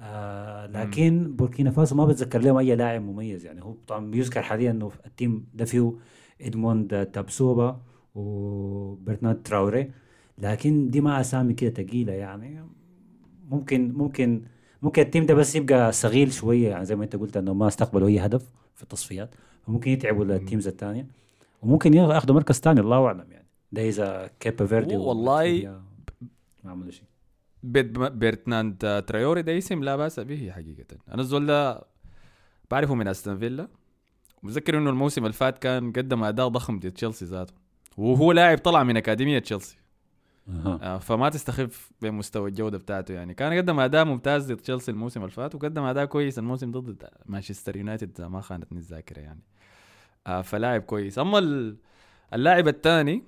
آه 0.00 0.66
لكن 0.66 1.36
بوركينا 1.36 1.70
فاسو 1.70 1.94
ما 1.96 2.06
بتذكر 2.06 2.38
لهم 2.38 2.56
أي 2.56 2.76
لاعب 2.76 3.02
مميز 3.02 3.46
يعني. 3.46 3.62
هو 3.62 3.74
طبعا 3.86 4.10
بيذكر 4.10 4.42
حاليا 4.42 4.70
إنه 4.70 4.92
ال 5.06 5.14
team 5.14 5.46
ده 5.54 5.64
فيه 5.64 5.92
إدموند 6.40 7.06
تابسوبا. 7.06 7.80
وبرنارد 8.14 9.42
تراوري. 9.42 9.90
لكن 10.38 10.90
دي 10.90 11.00
ما 11.00 11.20
أسامي 11.20 11.54
كده 11.54 11.70
تقيلة 11.70 12.12
يعني. 12.12 12.64
ممكن 13.50 13.92
ممكن 13.92 14.42
ممكن 14.82 15.02
ال 15.02 15.07
team 15.07 15.26
ده 15.26 15.34
بس 15.34 15.56
يبقى 15.56 15.92
صغير 15.92 16.30
شوية 16.30 16.68
يعني 16.68 16.84
زي 16.84 16.96
ما 16.96 17.04
أنت 17.04 17.16
قلت 17.16 17.36
إنه 17.36 17.54
ما 17.54 17.68
استقبلوا 17.68 18.08
أي 18.08 18.18
هدف 18.18 18.44
في 18.74 18.82
التصفيات. 18.82 19.34
فممكن 19.66 19.90
يتعبوا 19.90 20.24
ال 20.24 20.31
teams 20.31 20.68
الثانية 20.68 21.06
وممكن 21.62 21.94
ياخذوا 21.94 22.36
مركز 22.36 22.60
ثاني 22.60 22.80
الله 22.80 23.06
أعلم 23.06 23.26
يعني. 23.30 23.48
ده 23.72 23.88
إذا 23.88 24.30
كيبا 24.40 24.66
فيردي 24.66 24.96
والله 24.96 25.80
ما 26.64 26.70
عملوا 26.70 26.90
شيء. 26.90 27.04
بيرتراند 27.62 29.04
تراوري 29.06 29.42
ده 29.42 29.58
اسم 29.58 29.84
لا 29.84 29.96
بأس 29.96 30.20
به 30.20 30.50
حقيقة. 30.50 30.96
أنا 31.08 31.22
الزول 31.22 31.46
ده 31.46 31.84
بعرفه 32.70 32.94
من 32.94 33.08
أستون 33.08 33.38
فيلا. 33.38 33.68
متذكر 34.42 34.78
إنه 34.78 34.90
الموسم 34.90 35.22
اللي 35.22 35.32
فات 35.32 35.58
كان 35.58 35.92
قدم 35.92 36.24
أداء 36.24 36.48
ضخم 36.48 36.78
ضد 36.78 36.90
تشيلسي 36.90 37.24
ذاته. 37.24 37.61
وهو 37.96 38.32
لاعب 38.32 38.58
طلع 38.58 38.82
من 38.82 38.96
أكاديمية 38.96 39.38
تشيلسي. 39.38 39.76
آه، 40.66 40.98
فما 40.98 41.28
تستخف 41.28 41.92
بمستوى 42.02 42.48
الجودة 42.48 42.78
بتاعته 42.78 43.14
يعني. 43.14 43.34
كان 43.34 43.52
قدم 43.52 43.80
أداء 43.80 44.04
ممتاز 44.04 44.52
ضد 44.52 44.56
تشيلسي 44.60 44.90
الموسم 44.90 45.20
اللي 45.20 45.32
فات 45.32 45.54
وقدم 45.54 45.82
أداء 45.82 46.04
كويس 46.04 46.38
الموسم 46.38 46.70
ضد 46.72 47.08
مانشستر 47.26 47.76
يونايتد 47.76 48.22
ما 48.22 48.40
خانتني 48.40 48.78
الذاكرة 48.78 49.20
يعني. 49.20 49.40
آه، 50.26 50.42
فلاعب 50.42 50.80
كويس. 50.82 51.18
أما 51.18 51.38
ال- 51.38 51.76
اللاعب 52.34 52.68
الثاني 52.68 53.22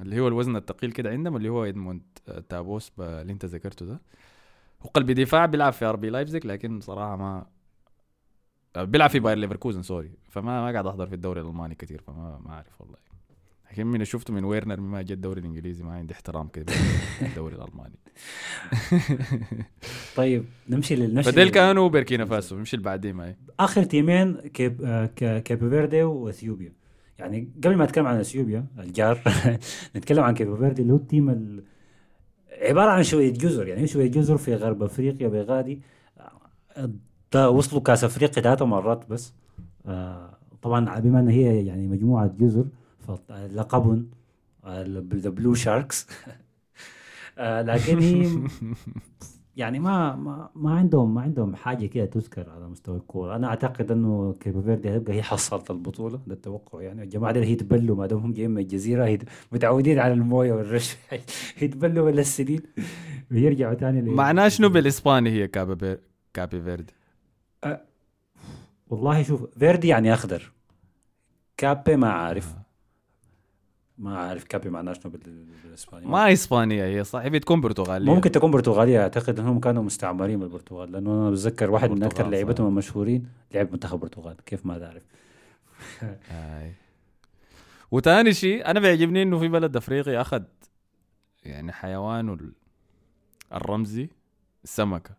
اللي 0.00 0.20
هو 0.20 0.28
الوزن 0.28 0.56
الثقيل 0.56 0.92
كده 0.92 1.10
عندهم 1.10 1.36
اللي 1.36 1.48
هو 1.48 1.64
إدموند 1.64 2.02
آه، 2.28 2.38
تابوس 2.48 2.92
اللي 2.98 3.32
أنت 3.32 3.44
ذكرته 3.44 3.86
ده. 3.86 4.00
هو 4.82 4.88
قلب 4.88 5.10
دفاع 5.10 5.46
بيلعب 5.46 5.72
في 5.72 5.84
آر 5.84 5.96
بي 5.96 6.10
لايبزيج 6.10 6.46
لكن 6.46 6.80
صراحة 6.80 7.16
ما 7.16 7.46
آه، 8.76 8.84
بيلعب 8.84 9.10
في 9.10 9.18
باير 9.20 9.38
ليفركوزن 9.38 9.82
sorry. 9.82 10.10
فما 10.28 10.60
ما 10.64 10.72
قاعد 10.72 10.86
أحضر 10.86 11.06
في 11.06 11.14
الدوري 11.14 11.40
الألماني 11.40 11.74
كثير 11.74 12.02
فما 12.06 12.38
ما 12.44 12.50
أعرف 12.52 12.80
والله. 12.80 13.13
لكن 13.72 13.86
من 13.86 14.04
شفته 14.04 14.34
من 14.34 14.44
ويرنر 14.44 14.80
مما 14.80 15.02
جاء 15.02 15.16
الدوري 15.16 15.40
الإنجليزي 15.40 15.84
ما 15.84 15.92
عندي 15.92 16.14
احترام 16.14 16.48
كده 16.48 16.72
الدوري 17.22 17.54
الألماني. 17.56 17.94
طيب 20.16 20.44
نمشي 20.68 20.96
للنشر 20.96 21.32
فديل 21.32 21.48
كانوا 21.48 21.88
بوركينا 21.88 22.24
فاسو 22.24 22.56
مش 22.56 22.74
اللي 22.74 22.84
بعدين 22.84 23.16
معي. 23.16 23.36
آخر 23.60 23.82
تيمين 23.84 24.34
كيب 24.36 24.82
ك- 25.16 25.42
كيبو 25.42 25.70
فيردي 25.70 26.02
وإثيوبيا. 26.02 26.72
يعني 27.18 27.48
قبل 27.64 27.76
ما 27.76 27.84
أتكلم 27.84 28.06
عن 28.06 28.20
إثيوبيا 28.20 28.66
الجار 28.78 29.20
نتكلم 29.96 30.24
عن 30.24 30.34
كيبو 30.34 30.56
فيردي 30.56 30.82
اللي 30.82 30.92
هو 30.92 30.96
التيم 30.96 31.30
ال... 31.30 31.64
عبارة 32.62 32.90
عن 32.90 33.02
شوية 33.02 33.32
جزر 33.32 33.68
يعني 33.68 33.86
شوية 33.86 34.06
جزر 34.10 34.36
في 34.36 34.54
غرب 34.54 34.82
أفريقيا 34.82 35.28
بغادي. 35.28 35.80
وصلوا 37.36 37.82
كأس 37.82 38.04
أفريقيا 38.04 38.42
ثلاث 38.42 38.62
مرات 38.62 39.06
بس. 39.10 39.32
آه، 39.86 40.38
طبعا 40.62 41.00
بما 41.00 41.20
إن 41.20 41.28
هي 41.28 41.66
يعني 41.66 41.86
مجموعة 41.88 42.26
جزر 42.38 42.64
فلقبهم 43.28 44.10
ذا 45.14 45.30
بلو 45.30 45.54
شاركس 45.54 46.06
لكن 47.38 47.98
هي 47.98 48.28
يعني 49.56 49.78
ما 49.78 50.16
ما 50.16 50.50
ما 50.54 50.74
عندهم 50.74 51.14
ما 51.14 51.20
عندهم 51.20 51.56
حاجة 51.56 51.86
كده 51.86 52.04
تذكر 52.06 52.50
على 52.50 52.68
مستوى 52.68 52.96
الكورة. 52.96 53.36
أنا 53.36 53.46
أعتقد 53.46 53.90
إنه 53.90 54.36
كيبو 54.40 54.62
فيردي 54.62 54.96
هتبقى 54.96 55.12
هي 55.14 55.22
حصلت 55.22 55.70
البطولة 55.70 56.20
ده 56.26 56.34
التوقع 56.34 56.82
يعني 56.82 57.02
الجماعه 57.02 57.32
دي 57.32 57.40
هيتبلوا 57.44 57.96
ما 57.96 58.06
دام 58.06 58.18
هم 58.18 58.32
جايين 58.32 58.50
من 58.50 58.58
الجزيرة 58.62 59.04
هيت- 59.04 59.22
متعودين 59.52 59.98
على 59.98 60.12
الموية 60.12 60.52
والرش. 60.52 60.96
هيتبلوا 61.58 62.04
ولا 62.06 62.20
السنين. 62.20 62.60
ويرجعوا 63.30 63.74
تاني 63.74 64.00
ل- 64.00 64.10
معناه 64.10 64.48
شنو 64.48 64.68
بالإسباني 64.68 65.30
هي 65.30 65.48
كابي 65.48 65.74
بير... 65.74 66.00
كابي 66.34 66.62
فيردي 66.62 66.92
والله 68.90 69.22
شوف 69.22 69.44
فيردي 69.58 69.88
يعني 69.88 70.14
أخضر. 70.14 70.52
كابي 71.56 71.96
ما 71.96 72.08
عارف 72.10 72.54
ما 73.98 74.18
عارف 74.18 74.44
كابي 74.44 74.70
معناه 74.70 74.92
شنو 74.92 75.12
بال- 75.12 75.46
بالاسباني 75.64 76.06
ما 76.06 76.32
إسبانيا 76.32 76.84
هي 76.86 77.04
صاحبي 77.04 77.38
تكون 77.38 77.60
برتغالية. 77.60 78.14
ممكن 78.14 78.30
تكون 78.32 78.50
برتغالية 78.50 79.02
أعتقد 79.02 79.38
إنهم 79.40 79.60
كانوا 79.60 79.82
مستعمرين 79.82 80.40
بالبرتغال 80.40 80.92
لأنه 80.92 81.10
أنا 81.22 81.30
بتذكر 81.30 81.70
واحد 81.70 81.90
من 81.90 82.02
أكثر 82.02 82.28
لعيبتهم 82.28 82.66
صح. 82.66 82.70
المشهورين 82.70 83.28
لعب 83.54 83.72
منتخب 83.72 83.94
البرتغال 83.94 84.36
كيف 84.46 84.66
ما 84.66 84.78
تعرف. 84.78 85.02
هاي. 86.30 86.72
وتاني 87.90 88.32
شيء 88.32 88.66
أنا 88.66 88.80
بيعجبني 88.80 89.22
إنه 89.22 89.38
في 89.38 89.48
بلد 89.48 89.76
أفريقي 89.76 90.20
أخذ 90.20 90.42
يعني 91.44 91.72
حيوانه 91.72 92.32
ال- 92.34 92.52
الرمزي 93.52 94.08
السمكة. 94.64 95.10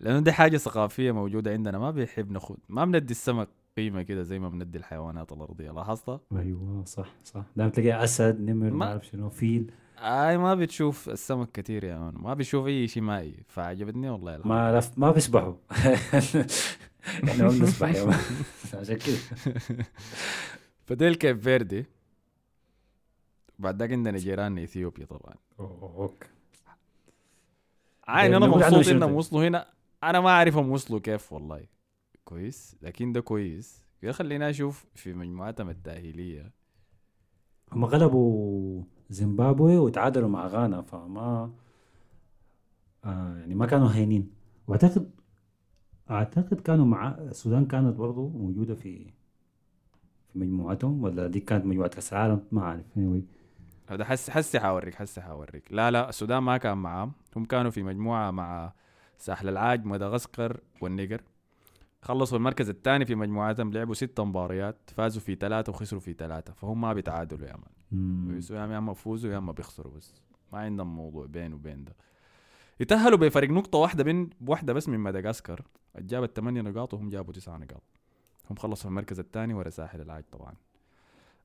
لأنه 0.00 0.20
دي 0.20 0.32
حاجة 0.32 0.56
ثقافية 0.56 1.12
موجودة 1.12 1.50
عندنا 1.52 1.78
ما 1.78 1.90
بيحب 1.90 2.30
ناخد 2.32 2.56
ما 2.68 2.84
بندي 2.84 3.10
السمك 3.10 3.48
قيمة 3.76 4.02
كده 4.02 4.22
زي 4.22 4.38
ما 4.38 4.48
بندي 4.48 4.78
الحيوانات 4.78 5.32
الأرضية 5.32 5.70
لاحظتها 5.70 6.20
أيوه 6.36 6.84
صح 6.84 7.08
صح. 7.24 7.44
دائما 7.56 7.72
تلاقي 7.72 8.04
أسد 8.04 8.40
نمر 8.40 8.70
ما 8.70 8.86
اعرف 8.86 9.06
شنو 9.06 9.28
فيل. 9.30 9.72
اي 9.98 10.38
ما 10.38 10.54
بتشوف 10.54 11.08
السمك 11.08 11.52
كتير 11.52 11.84
يا 11.84 11.98
مان. 11.98 12.14
ما 12.14 12.34
بيشوف 12.34 12.66
أي 12.66 12.88
شيء 12.88 13.02
مائي. 13.02 13.34
فعجبتني 13.48 14.10
والله 14.10 14.36
الحمد 14.36 14.52
ما 14.52 14.78
لف 14.78 14.98
ما 14.98 15.10
بيسبحوا 15.10 15.54
إحنا 17.24 17.44
ما 17.44 17.48
بنسبح 17.48 17.88
يا 17.94 18.04
مان. 18.04 18.18
عشان 18.80 18.96
كده. 18.96 19.16
فديل 20.86 21.14
كيب 21.14 21.38
فيردي؟ 21.40 21.84
بعد 23.58 23.78
ذاك 23.78 23.92
عندنا 23.92 24.18
جيراننا 24.18 24.64
إثيوبيا 24.64 25.06
طبعا. 25.06 25.34
أوكي. 25.60 26.28
عين 28.08 28.34
أنا 28.34 28.46
مبسوط 28.46 28.88
إنهم؟ 28.88 29.12
وصلوا 29.12 29.48
هنا. 29.48 29.66
أنا 30.04 30.20
ما 30.20 30.28
أعرفهم 30.30 30.70
وصلوا 30.70 31.00
كيف 31.00 31.32
والله. 31.32 31.79
كويس 32.30 32.76
لكن 32.82 33.12
ده 33.12 33.20
كويس. 33.20 33.84
كده 34.02 34.12
خلينا 34.12 34.50
أشوف 34.50 34.86
في 34.94 35.12
مجموعتهم 35.12 35.70
التأهيلية. 35.70 36.52
هم 37.72 37.84
غلبوا 37.84 38.82
زيمبابوي 39.10 39.76
وتعادلوا 39.78 40.28
مع 40.28 40.46
غانا 40.46 40.82
فما 40.82 41.52
آه 43.04 43.36
يعني 43.38 43.54
ما 43.54 43.66
كانوا 43.66 43.88
هينين. 43.88 44.30
وأعتقد 44.66 45.10
أعتقد 46.10 46.60
كانوا 46.60 46.84
مع 46.84 47.08
السودان 47.08 47.66
كانت 47.66 47.96
برضو 47.96 48.28
موجودة 48.28 48.74
في 48.74 49.06
في 50.32 50.38
مجموعتهم 50.38 51.02
ولا 51.02 51.26
دي 51.26 51.40
كانت 51.40 51.64
مجموعة 51.64 51.88
كأس 51.88 52.12
العالم؟ 52.12 52.46
ما 52.52 52.62
أعرف. 52.62 52.84
Anyway. 52.96 53.22
هذا 53.92 54.04
حس 54.04 54.30
حسي 54.30 54.60
حوريك 54.60 54.94
حسي 54.94 55.20
حوريك 55.20 55.72
لا 55.72 55.90
لا 55.90 56.08
السودان 56.08 56.42
ما 56.42 56.56
كان 56.56 56.78
معاهم. 56.78 57.12
هم 57.36 57.44
كانوا 57.44 57.70
في 57.70 57.82
مجموعة 57.82 58.30
مع 58.30 58.72
ساحل 59.18 59.48
العاج 59.48 59.84
مدغشقر 59.84 60.60
والنيجر 60.80 61.22
خلصوا 62.02 62.38
المركز 62.38 62.68
الثاني 62.68 63.04
في 63.06 63.14
مجموعتهم 63.14 63.72
لعبوا 63.72 63.94
ست 63.94 64.20
مباريات 64.20 64.90
فازوا 64.96 65.22
في 65.22 65.34
ثلاثة 65.34 65.70
وخسروا 65.70 66.00
في 66.00 66.12
ثلاثة 66.12 66.52
فهم 66.52 66.80
ما 66.80 66.92
بيتعادلوا 66.92 67.48
يا 67.48 67.56
مان. 67.56 68.40
يا 68.50 68.78
اما 68.78 68.92
يفوزوا 68.92 69.32
يا 69.32 69.38
اما 69.38 69.52
بيخسروا 69.52 69.92
بس 69.92 70.22
ما 70.52 70.58
عندهم 70.58 70.96
موضوع 70.96 71.26
بين 71.26 71.52
وبين 71.52 71.84
ده. 71.84 71.96
يتأهلوا 72.80 73.18
بفرق 73.18 73.50
نقطة 73.50 73.78
واحدة 73.78 74.04
بين 74.04 74.30
واحدة 74.46 74.72
بس 74.72 74.88
من 74.88 75.00
مدغشقر 75.00 75.62
جابت 75.98 76.36
ثمانية 76.36 76.60
نقاط 76.60 76.94
وهم 76.94 77.08
جابوا 77.08 77.32
تسعة 77.32 77.56
نقاط. 77.56 77.82
هم 78.50 78.56
خلصوا 78.56 78.82
في 78.82 78.88
المركز 78.88 79.20
الثاني 79.20 79.54
ورا 79.54 79.70
ساحل 79.70 80.00
العاج 80.00 80.24
طبعا. 80.32 80.54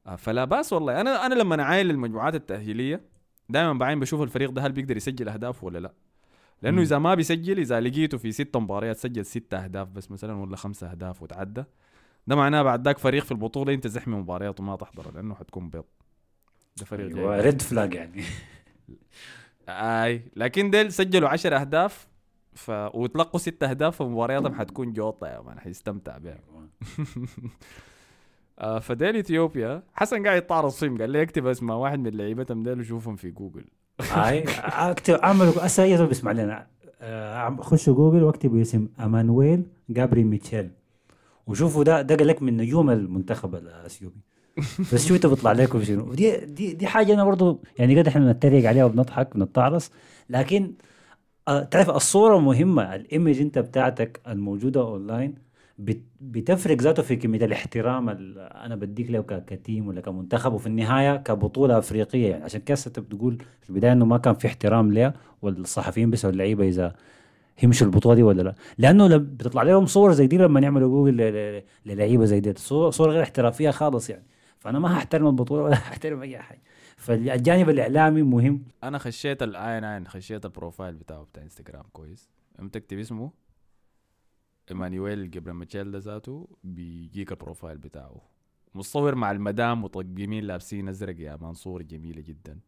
آه، 0.08 0.16
فلا 0.16 0.46
بأس 0.46 0.74
والله. 0.74 1.02
أنا 1.02 1.26
أنا 1.26 1.36
لما 1.36 1.62
اعاين 1.62 1.90
المجموعات 1.90 2.36
التأهيلية 2.36 3.02
دائما 3.50 3.74
بعين 3.74 4.00
بشوف 4.00 4.22
الفريق 4.22 4.52
ده 4.52 4.62
هل 4.62 4.72
بيقدر 4.72 4.98
يسجل 4.98 5.30
أهداف 5.30 5.64
ولا 5.64 5.80
لا. 5.80 5.94
لأنه. 6.62 6.82
إذا 6.82 6.98
ما 6.98 7.16
بيسجل 7.16 7.60
إذا 7.60 7.80
لقيته 7.80 8.18
في 8.18 8.32
ست 8.32 8.58
مباريات 8.58 8.98
سجل 8.98 9.26
ست 9.26 9.54
أهداف 9.54 9.88
بس 9.90 10.12
مثلا 10.12 10.34
ولا 10.34 10.56
خمسة 10.56 10.92
أهداف 10.92 11.24
وتعدى. 11.24 11.64
ده 12.28 12.36
معناه 12.36 12.62
بعد 12.62 12.86
ذاك 12.86 12.98
فريق 12.98 13.24
في 13.24 13.32
البطولة 13.32 13.74
أنت 13.74 13.88
زحمة 13.88 14.18
مباريات 14.18 14.60
وما 14.60 14.76
تحضر 14.76 15.12
لأنه 15.16 15.36
حتكون 15.36 15.70
بيض. 15.70 15.86
ده 16.78 16.86
فريق 16.86 17.18
أيوه 17.18 17.42
ريد 17.42 17.62
فلاج 17.62 17.94
يعني. 17.94 18.24
أي 19.70 20.22
لكن 20.36 20.70
ديل 20.70 20.94
سجلوا 20.94 21.30
10 21.30 21.58
أهداف 21.58 22.08
ف... 22.54 22.72
وتلقوا 22.72 23.40
ست 23.40 23.64
أهداف 23.64 23.96
فمبارياتهم 23.98 24.54
حتكون 24.54 24.94
جوطة 24.94 25.28
يا 25.28 25.42
مان 25.42 25.60
حيستمتع 25.60 26.18
بها 26.18 26.40
آه 28.60 28.80
فديل 28.80 29.16
إثيوبيا 29.16 29.84
حسن 29.94 30.24
قاعد 30.24 30.38
يتعرص 30.38 30.72
فيهم 30.72 30.98
قال 30.98 31.10
لي 31.10 31.22
اكتب 31.22 31.48
اسم 31.48 31.70
واحد 31.70 32.00
من 32.00 32.18
لعيبتهم 32.18 32.64
ديل 32.64 32.80
وشوفهم 32.80 33.16
في 33.16 33.32
جوجل. 33.32 33.66
هاي 34.02 34.44
أكتب 34.64 35.16
اي 35.80 35.98
زول 35.98 36.08
بيسمع 36.08 36.32
لنا؟ 36.32 36.68
آه، 37.02 37.58
خشوا 37.62 37.94
جوجل 37.94 38.24
واكتبوا 38.24 38.62
اسم 38.62 38.88
أمانويل 39.00 39.64
جابري 39.90 40.24
ميتشيل. 40.24 40.70
وشوفوا 41.48 41.84
ده 41.84 42.02
ده 42.02 42.16
قال 42.16 42.28
لك 42.28 42.42
من 42.42 42.58
نجوم 42.58 42.90
المنتخب 42.90 43.56
الاثيوبي 43.56 44.22
بس 44.94 45.08
شو 45.08 45.14
بيطلع 45.14 45.52
لكم 45.52 45.84
شنو. 45.84 46.14
دي 46.14 46.38
دي 46.46 46.74
دي 46.74 46.88
حاجة 46.88 47.14
أنا 47.14 47.24
برضو 47.24 47.62
يعني 47.80 48.00
قد 48.00 48.08
إحنا 48.08 48.26
بنتريق 48.34 48.70
عليها 48.70 48.86
وبنضحك 48.86 49.38
بنتعرص 49.38 49.92
لكن 50.30 50.74
آه، 51.48 51.64
تعرف 51.64 51.90
الصورة 51.90 52.40
مهمة 52.40 52.96
ال 52.96 53.03
image 53.03 53.42
أنت 53.42 53.60
بتاعتك 53.60 54.22
الموجودة 54.28 54.82
أونلاين. 54.82 55.36
بتفرق 56.22 56.82
ذاته 56.82 57.04
في 57.04 57.16
كمية 57.16 57.46
الاحترام 57.46 58.10
اللي 58.10 58.42
أنا 58.42 58.76
بديك 58.76 59.12
له 59.12 59.22
ك 59.48 59.56
team 59.56 59.88
ولا 59.88 60.02
كمنتخب 60.02 60.54
وفي 60.54 60.68
النهاية 60.68 61.16
كبطولة 61.18 61.78
أفريقية. 61.78 62.30
يعني 62.30 62.44
عشان 62.44 62.62
كده 62.62 62.78
انت 62.88 63.00
بتقول 63.00 63.38
في 63.62 63.70
البداية 63.70 63.92
إنه 63.92 64.06
ما 64.06 64.18
كان 64.18 64.34
في 64.34 64.48
احترام 64.48 64.94
ليها 64.94 65.14
والصحفيين 65.42 66.12
بيسالوا 66.12 66.34
اللعيبه 66.34 66.68
إذا 66.68 66.96
يمشوا 67.64 67.88
البطولة 67.88 68.16
دي 68.16 68.24
ولا 68.24 68.42
لا. 68.42 68.56
لأنه 68.78 69.08
لما 69.08 69.18
بتطلع 69.18 69.64
لهم 69.64 69.86
صور 69.86 70.12
زي 70.12 70.28
دي 70.28 70.38
لما 70.38 70.60
يعملوا 70.60 70.90
جوجل 70.90 71.62
للعيبة 71.86 72.26
زي 72.26 72.40
دي 72.40 72.54
صور 72.58 73.12
غير 73.12 73.24
احترافية 73.24 73.70
خالص 73.70 74.10
يعني. 74.10 74.26
فأنا 74.60 74.80
ما 74.80 74.98
هحترم 74.98 75.28
البطولة 75.28 75.64
ولا 75.64 75.76
هحترم 75.90 76.22
أي 76.22 76.38
حاجة. 76.40 76.62
فالجانب 76.98 77.70
الإعلامي 77.70 78.22
مهم. 78.22 78.64
أنا 78.84 78.98
خشيت 78.98 79.44
العين 79.44 79.84
عين 79.84 80.08
خشيت 80.08 80.46
ال 80.46 80.52
profile 80.52 80.96
بتاعه 80.96 81.24
بتاع 81.24 81.44
انستغرام 81.44 81.84
كويس. 81.94 82.30
قمت 82.60 82.74
تكتب 82.74 83.00
اسمه. 83.00 83.45
إيمانويل 84.72 85.32
جبر 85.32 85.54
ماتشيل 85.54 85.92
ده 85.92 85.98
ذاته 86.00 86.48
بيجيك 86.64 87.32
ال 87.32 87.37
profile 87.37 87.78
بتاعه. 87.78 88.22
مصور 88.76 89.16
مع 89.16 89.32
المدام 89.32 89.84
مطقمين 89.84 90.44
لابسين 90.44 90.90
أزرق 90.90 91.20
يا 91.20 91.38
مان 91.42 91.54
صور 91.54 91.82
جميلة 91.82 92.22
جدا. 92.22 92.60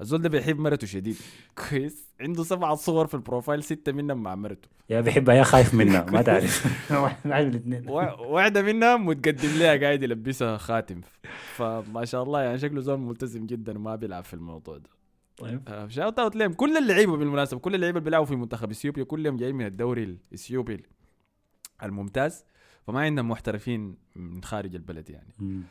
الزول 0.00 0.22
ده 0.22 0.28
بيحب 0.28 0.58
مرته 0.58 0.86
شديد. 0.86 1.16
كويس. 1.70 2.08
عنده 2.20 2.42
سبعة 2.44 2.74
صور 2.74 3.06
في 3.06 3.14
ال 3.14 3.20
profile 3.20 3.62
ستة 3.62 3.92
منهم 3.92 4.22
مع 4.22 4.34
مرته. 4.34 4.68
يا 4.90 5.00
بيحبها 5.00 5.34
يا 5.34 5.42
خايف 5.42 5.74
منها 5.74 6.04
ما 6.10 6.22
تعرف. 6.22 6.66
واحد 7.02 7.26
من 7.26 7.32
الاثنين. 7.32 7.88
وا- 7.88 8.20
واحدة 8.20 8.62
منهم 8.62 9.06
متقدم 9.06 9.48
لها 9.58 9.76
قاعد 9.76 10.02
يلبسها 10.02 10.56
خاتم. 10.56 11.00
فما 11.54 12.04
شاء 12.04 12.22
الله 12.22 12.40
يعني 12.42 12.58
شكله 12.58 12.80
زول 12.80 12.98
ملتزم 12.98 13.46
جدا 13.46 13.78
وما 13.78 13.96
بيلعب 13.96 14.24
في 14.24 14.34
الموضوع 14.34 14.78
ده. 14.78 14.90
طيب. 15.36 15.62
آه، 15.68 15.88
shout 15.88 16.18
out 16.18 16.36
لهم. 16.36 16.52
كل 16.52 16.76
اللعيبة 16.76 17.16
بالمناسبة 17.16 17.60
كل 17.60 17.74
اللعيبة 17.74 17.98
اللي 17.98 18.04
بيلعبوا 18.04 18.26
في 18.26 18.36
منتخب 18.36 18.70
إثيوبيا 18.70 19.04
كلهم 19.04 19.36
جايين 19.36 19.54
من 19.54 19.66
الدوري 19.66 20.04
الإثيوبي. 20.04 20.82
الممتاز 21.82 22.44
فما 22.86 23.00
عندهم 23.00 23.28
محترفين 23.28 23.96
من 24.16 24.44
خارج 24.44 24.74
البلد 24.74 25.10
يعني. 25.10 25.34
مم. 25.38 25.62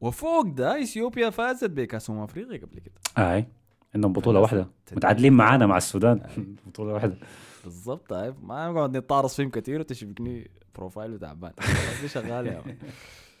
وفوق 0.00 0.46
ده 0.46 0.82
إثيوبيا 0.82 1.30
فازت 1.30 1.70
بكاس 1.70 2.10
امم 2.10 2.20
افريقيا 2.20 2.58
قبل 2.66 2.78
كده. 2.78 2.94
إي. 3.18 3.46
عندهم 3.94 4.12
بطولة 4.12 4.40
واحدة. 4.40 4.68
متعادلين 4.92 5.32
معانا 5.32 5.66
مع 5.66 5.76
السودان. 5.76 6.20
بطولة 6.66 6.92
واحدة. 6.92 7.16
بالضبط 7.64 8.10
طيب 8.10 8.44
ما 8.44 8.70
نقعد 8.72 8.96
نتعرص 8.96 9.36
فيهم 9.36 9.50
كثير 9.50 9.80
وتشبكني 9.80 10.50
profile 10.74 11.18
تعبان 11.18 11.52
شغالة 12.14 12.52
يا 12.52 12.62
مان. 12.66 12.78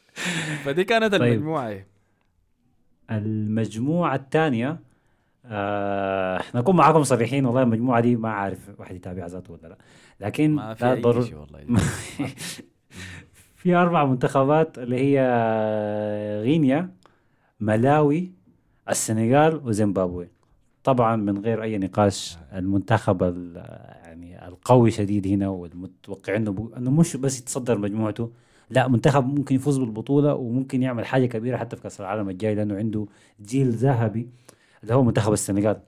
فدي 0.64 0.84
كانت 0.84 1.14
طيب. 1.14 1.22
المجموعة. 1.32 1.84
المجموعة 3.10 4.14
الثانية 4.14 4.80
آه 5.48 6.42
نكون 6.54 6.76
معاكم 6.76 7.02
صريحين 7.02 7.46
والله 7.46 7.62
المجموعه 7.62 8.00
دي 8.00 8.16
ما 8.16 8.28
عارف 8.30 8.70
واحد 8.78 8.94
يتابع 8.96 9.26
ذاته 9.26 9.52
ولا 9.52 9.68
لا. 9.68 9.78
لكن 10.20 10.50
ما 10.50 10.74
في 10.74 10.92
أي 10.92 11.00
ضرر 11.02 11.22
شيء 11.22 11.36
والله. 11.36 11.60
في 13.56 13.74
أربع 13.74 14.04
منتخبات 14.04 14.78
اللي 14.78 14.96
هي 14.96 15.20
غينيا 16.42 16.90
ملاوي 17.60 18.32
السنغال 18.88 19.60
وزيمبابوي. 19.64 20.28
طبعا 20.84 21.16
من 21.16 21.38
غير 21.38 21.62
أي 21.62 21.78
نقاش 21.78 22.38
المنتخب 22.54 23.22
ال- 23.22 23.56
يعني 24.04 24.48
القوي 24.48 24.90
شديد 24.90 25.26
هنا 25.26 25.48
والمتوقع 25.48 26.36
إنه 26.36 26.70
إنه 26.76 26.90
مش 26.90 27.16
بس 27.16 27.40
يتصدر 27.40 27.78
مجموعته. 27.78 28.30
لا 28.70 28.88
منتخب 28.88 29.26
ممكن 29.26 29.54
يفوز 29.54 29.78
بالبطولة 29.78 30.34
وممكن 30.34 30.82
يعمل 30.82 31.06
حاجة 31.06 31.26
كبيرة 31.26 31.56
حتى 31.56 31.76
في 31.76 31.82
كأس 31.82 32.00
العالم 32.00 32.28
الجاي 32.28 32.54
لأنه 32.54 32.76
عنده 32.76 33.06
جيل 33.42 33.70
ذهبي. 33.70 34.28
اللي 34.86 34.94
هو 34.94 35.02
منتخب 35.02 35.32
السنغال 35.32 35.82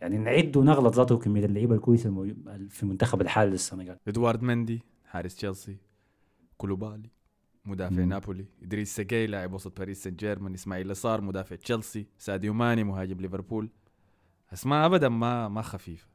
يعني 0.00 0.18
نعد 0.18 0.56
ونغلط 0.56 0.94
ذاته 0.94 1.18
كمية 1.18 1.44
اللعيبة 1.44 1.74
الكويسة 1.74 2.34
في 2.68 2.82
المنتخب 2.82 3.20
الحالي 3.20 3.50
للسنغال 3.50 3.98
إدوارد 4.08 4.42
مندي 4.42 4.82
حارس 5.04 5.36
تشيلسي 5.36 5.76
كولوبالي 6.56 7.10
مدافع 7.64 7.96
مم. 7.96 8.08
نابولي 8.08 8.46
إدريس 8.62 8.96
سجاي 8.96 9.26
لاعب 9.26 9.52
وسط 9.52 9.78
باريس 9.78 10.04
سان 10.04 10.16
جيرمان 10.16 10.54
إسماعيل 10.54 10.88
لصار 10.88 11.20
مدافع 11.20 11.56
تشيلسي 11.56 12.06
ساديو 12.18 12.54
ماني 12.54 12.84
مهاجم 12.84 13.20
ليفربول 13.20 13.70
أسماء 14.52 14.86
ابدا 14.86 15.08
ما 15.08 15.48
ما 15.48 15.62
خفيفة 15.62 16.08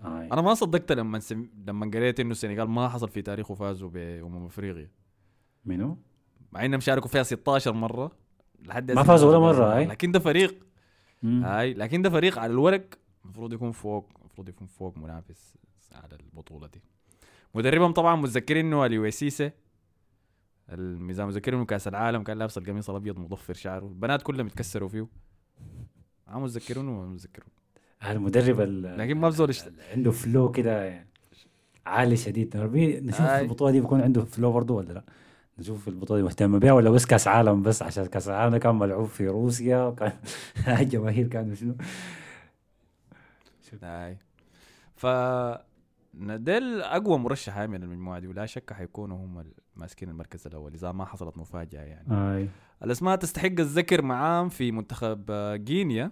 آه. 0.00 0.28
أنا 0.32 0.42
ما 0.42 0.54
صدقت 0.54 0.92
لما 0.92 1.18
سم... 1.18 1.48
لما 1.66 1.90
قريت 1.94 2.20
إنه 2.20 2.30
السنغال 2.30 2.68
ما 2.68 2.88
حصل 2.88 3.08
في 3.08 3.22
تاريخه 3.22 3.54
فازوا 3.54 3.90
بأمم 3.90 4.44
أفريقيا 4.46 4.90
منو؟ 5.64 5.98
مع 6.52 6.64
إنهم 6.64 6.80
شاركوا 6.80 7.08
فيها 7.08 7.22
16 7.22 7.72
مرة 7.72 8.12
لحد 8.62 8.92
ما 8.92 9.02
فازوا 9.02 9.28
ولا 9.30 9.38
مرة، 9.38 9.76
أي. 9.76 9.84
لكن 9.86 10.12
ده 10.12 10.18
فريق. 10.18 10.67
هاي. 11.24 11.74
لكن 11.74 12.02
ده 12.02 12.10
فريق 12.10 12.38
على 12.38 12.52
الورق 12.52 12.84
المفروض 13.24 13.52
يكون 13.52 13.72
فوق 13.72 14.10
المفروض 14.20 14.48
يكون 14.48 14.66
فوق 14.66 14.98
منافس 14.98 15.54
على 15.92 16.16
البطولة 16.20 16.66
دي. 16.66 16.80
مدربهم 17.54 17.92
طبعا 17.92 18.16
متذكرين 18.16 18.66
إنه 18.66 18.86
اليو 18.86 19.10
سيسي 19.10 19.50
الميزان 20.70 21.26
متذكرين 21.26 21.58
إنه 21.58 21.66
كأس 21.66 21.88
العالم 21.88 22.22
كان 22.22 22.38
لابس 22.38 22.58
القميص 22.58 22.90
الأبيض 22.90 23.18
مضفر 23.18 23.54
شعره. 23.54 23.86
البنات 23.86 24.22
كلهم 24.22 24.46
يتكسروا 24.46 24.88
فيه. 24.88 25.06
ما 26.28 26.38
متذكرون 26.38 26.88
وما 26.88 27.06
متذكرون 27.06 27.48
المدرب 28.06 28.60
ال- 28.60 28.98
لكن 28.98 29.16
ما 29.18 29.28
بزول 29.28 29.54
عنده 29.92 30.10
flow 30.10 30.50
كده 30.52 30.84
يعني 30.84 31.08
عالي 31.86 32.16
شديد. 32.16 32.56
نشوف. 32.56 33.20
البطولة 33.20 33.70
دي 33.70 33.80
بيكون 33.80 34.00
عنده 34.00 34.24
flow 34.24 34.52
برضه 34.52 34.74
ولا 34.74 34.92
لا؟ 34.92 35.04
نشوف 35.58 35.88
البطولة 35.88 36.20
دي 36.20 36.24
مهتم 36.24 36.58
بها 36.58 36.72
ولا 36.72 36.90
بس 36.90 37.06
كأس 37.06 37.28
عالم 37.28 37.62
بس؟ 37.62 37.82
عشان 37.82 38.06
كأس 38.06 38.28
العالم 38.28 38.56
كان 38.56 38.74
ملعوب 38.74 39.06
في 39.06 39.28
روسيا 39.28 39.84
وكان 39.86 40.12
الجماهير 40.80 41.26
كانوا 41.28 41.54
شنو؟ 41.54 41.74
هاي. 43.82 44.16
ف 44.96 45.06
ديل 46.14 46.80
أقوى 46.80 47.18
مرشح 47.18 47.58
هاي 47.58 47.66
من 47.66 47.82
المجموعة 47.82 48.18
دي 48.18 48.26
ولا 48.26 48.46
شك 48.46 48.72
حيكونوا 48.72 49.16
هم 49.16 49.44
ماسكين 49.76 50.08
المركز 50.08 50.46
الأول 50.46 50.74
إذا 50.74 50.92
ما 50.92 51.04
حصلت 51.04 51.38
مفاجأة 51.38 51.82
يعني. 51.82 52.36
اي 52.36 52.48
الأسماء 52.84 53.16
تستحق 53.16 53.46
الذكر 53.46 54.02
معاهم 54.02 54.48
في 54.48 54.72
منتخب 54.72 55.24
آه، 55.30 55.56
غينيا 55.68 56.10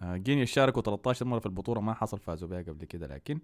آه، 0.00 0.22
غينيا 0.26 0.44
شاركوا 0.44 0.82
13 0.82 1.26
مرة 1.26 1.38
في 1.38 1.46
البطولة 1.46 1.80
ما 1.80 1.94
حصل 1.94 2.18
فازوا 2.18 2.48
بها 2.48 2.62
قبل 2.62 2.84
كده 2.84 3.06
لكن 3.06 3.40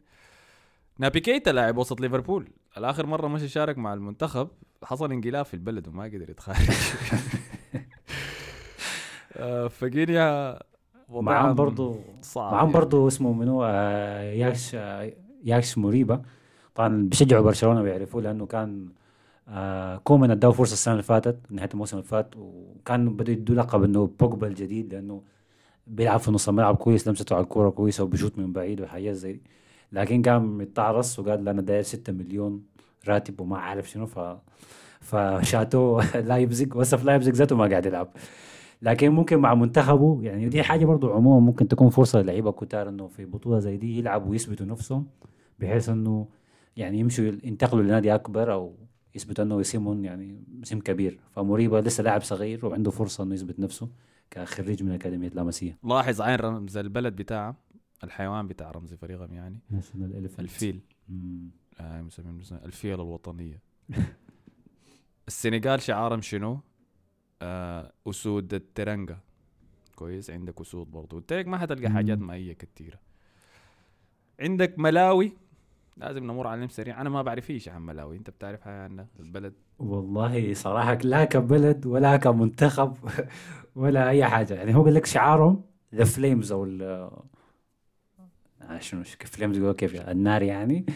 نابي 0.99 1.21
كيتا 1.21 1.51
لاعب 1.51 1.79
وسط 1.79 2.01
ليفربول. 2.01 2.49
الآخر 2.79 3.07
مرة 3.07 3.29
مشى 3.29 3.49
شارك 3.49 3.79
مع 3.79 3.95
المنتخب 3.95 4.49
حصل 4.83 5.13
انقلاب 5.13 5.45
في 5.45 5.55
البلد 5.55 5.89
وما 5.89 6.05
قدر 6.05 6.31
يتخارج. 6.31 6.59
آه، 9.37 9.69
فغينيا 9.69 10.59
وضعها 11.09 11.23
معاهم 11.43 11.55
برضه 11.55 12.01
صعب 12.23 12.53
معاهم 12.53 12.67
يعني. 12.67 12.73
برضه 12.73 13.09
اسمه 13.09 13.33
منو؟ 13.33 13.65
آه 13.65 14.21
ياكش 14.33 14.75
آه 14.75 15.13
ياكش 15.45 15.79
مريبا 15.79 16.23
طبعا 16.75 17.09
بيشجعوا 17.09 17.43
برشلونة 17.45 17.83
بيعرفوه 17.83 18.23
لأنه 18.23 18.47
كان 18.47 18.89
آه 19.49 19.97
كومان 19.97 20.31
اداه 20.31 20.51
فرصة 20.51 20.73
السنة 20.73 20.93
اللي 20.95 21.03
فاتت 21.03 21.39
نهاية 21.51 21.69
الموسم 21.75 21.97
اللي 21.97 22.09
فات 22.09 22.35
وكان 22.37 23.17
بدوا 23.17 23.35
يدوا 23.35 23.55
لقب 23.57 23.83
إنه 23.85 24.11
بوجبا 24.21 24.47
الجديد 24.47 24.95
لأنه 24.95 25.23
بيلعب 25.87 26.21
في 26.21 26.31
نص 26.31 26.49
الملعب 26.49 26.77
كويس 26.77 27.09
لمسته 27.09 27.35
على 27.37 27.43
الكورة 27.45 27.71
كويسة 27.71 28.05
وبيشوط 28.05 28.39
من 28.39 28.53
بعيد 28.53 28.81
وحاجات 28.81 29.15
زي 29.15 29.33
دي. 29.33 29.43
لكن 29.93 30.23
قام 30.23 30.61
يتعرص 30.61 31.19
وقال 31.19 31.49
أنا 31.49 31.63
داير 31.63 31.83
6 31.83 32.13
مليون 32.13 32.63
راتب 33.09 33.41
وما 33.41 33.59
عارف 33.59 33.91
شنو 33.91 34.07
ف 34.07 34.19
فشاتوه 35.01 36.17
لايبزيج 36.29 36.77
وصف 36.77 37.05
لايبزيج 37.05 37.35
ذاته 37.35 37.57
ما 37.57 37.67
قاعد 37.67 37.87
يلعب. 37.87 38.09
لكن 38.83 39.11
ممكن 39.11 39.39
مع 39.39 39.55
منتخبه 39.55 40.19
يعني 40.23 40.49
دي 40.49 40.63
حاجة 40.63 40.85
برضو 40.85 41.13
عموما 41.13 41.47
ممكن 41.47 41.69
تكون 41.69 41.91
فرصة 41.91 42.23
للعيبة 42.23 42.53
كتار 42.53 42.89
إنه 42.89 43.07
في 43.07 43.25
بطولة 43.25 43.59
زي 43.59 43.77
دي 43.77 43.99
يلعبوا 43.99 44.31
ويثبتوا 44.31 44.67
نفسهم 44.67 45.07
بحيث 45.59 45.89
إنه 45.89 46.29
يعني 46.77 46.99
يمشوا 46.99 47.25
ينتقلوا 47.25 47.83
لنادي 47.83 48.15
أكبر 48.15 48.53
أو 48.53 48.75
يثبتوا 49.15 49.45
إنه 49.45 49.61
اسمهم 49.61 50.05
يعني 50.05 50.45
اسم 50.63 50.81
كبير. 50.81 51.19
فموريبا 51.31 51.77
لسه 51.77 52.03
لاعب 52.03 52.23
صغير 52.23 52.67
وعنده 52.67 52.91
فرصة 52.91 53.25
إنه 53.25 53.35
يثبت 53.35 53.61
نفسه 53.61 53.89
كخريج 54.31 54.83
من 54.83 54.93
أكاديمية 54.93 55.29
لاماسيا. 55.29 55.77
لاحظ 55.85 56.21
عين 56.21 56.37
رمز 56.39 56.77
البلد 56.77 57.17
بتاعه. 57.17 57.57
الحيوان 58.05 58.49
بتاع 58.49 58.71
رمز 58.71 58.95
فريقهم 58.95 59.33
يعني 59.33 59.61
الفيل. 60.39 60.81
آه 61.81 62.09
الفيلة 62.65 62.95
الوطنية. 62.95 63.63
السنغال 65.29 65.83
شعارهم 65.83 66.21
شنو؟ 66.21 66.61
آه 67.43 67.93
أسود 68.07 68.55
الترنجة. 68.55 69.19
كويس 69.97 70.31
عندك 70.31 70.61
أسود 70.61 70.91
برضو. 70.91 71.17
قلت 71.17 71.33
لك 71.33 71.47
ما 71.49 71.59
حتلقى. 71.59 71.91
حاجات 71.91 72.19
مائية 72.19 72.53
كتيرة. 72.53 72.99
عندك 74.41 74.79
ملاوي. 74.79 75.33
لازم 75.97 76.25
نمر 76.25 76.47
عليهم 76.47 76.69
سريع. 76.69 77.01
أنا 77.01 77.11
ما 77.11 77.23
بعرف 77.23 77.51
إيش 77.51 77.69
عن 77.69 77.83
ملاوي. 77.83 78.17
أنت 78.17 78.31
بتعرف 78.31 78.61
حاجة 78.61 78.85
عنها؟ 78.85 79.07
البلد؟ 79.21 79.55
والله 79.79 80.55
صراحة 80.55 80.95
لا 80.95 81.25
كبلد 81.25 81.87
ولا 81.87 82.17
كمنتخب 82.17 82.97
ولا 83.77 84.09
أي 84.09 84.25
حاجة. 84.25 84.55
يعني 84.55 84.75
هو 84.77 84.85
قال 84.85 84.95
لك 84.95 85.07
شعارهم 85.07 85.65
the 85.95 86.05
flames 86.05 86.53
أو 86.53 86.65
آه، 88.69 88.79
شنو 88.79 89.03
flames 89.05 89.57
يقولوا 89.57 89.75
كيف؟ 89.75 89.95
يعني؟ 89.95 90.11
النار 90.13 90.43
يعني 90.43 90.87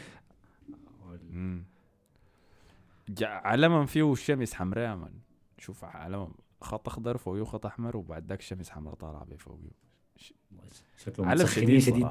علمهم 3.22 3.86
فيه 3.86 4.14
شمس 4.14 4.54
حمراء 4.54 4.96
من؟ 4.96 5.10
شوف 5.58 5.84
علمهم 5.84 6.32
خط 6.60 6.88
أخضر 6.88 7.16
فوقيه 7.16 7.44
خط 7.44 7.66
أحمر 7.66 7.96
وبعد 7.96 8.26
ذاك 8.28 8.40
شمس 8.40 8.70
حمراء 8.70 8.94
طالعة 8.94 9.24
بفوقيه 9.24 9.70
شكله 10.96 11.26
علم 11.26 11.42
مسخنين 11.42 11.80
شديد. 11.80 12.06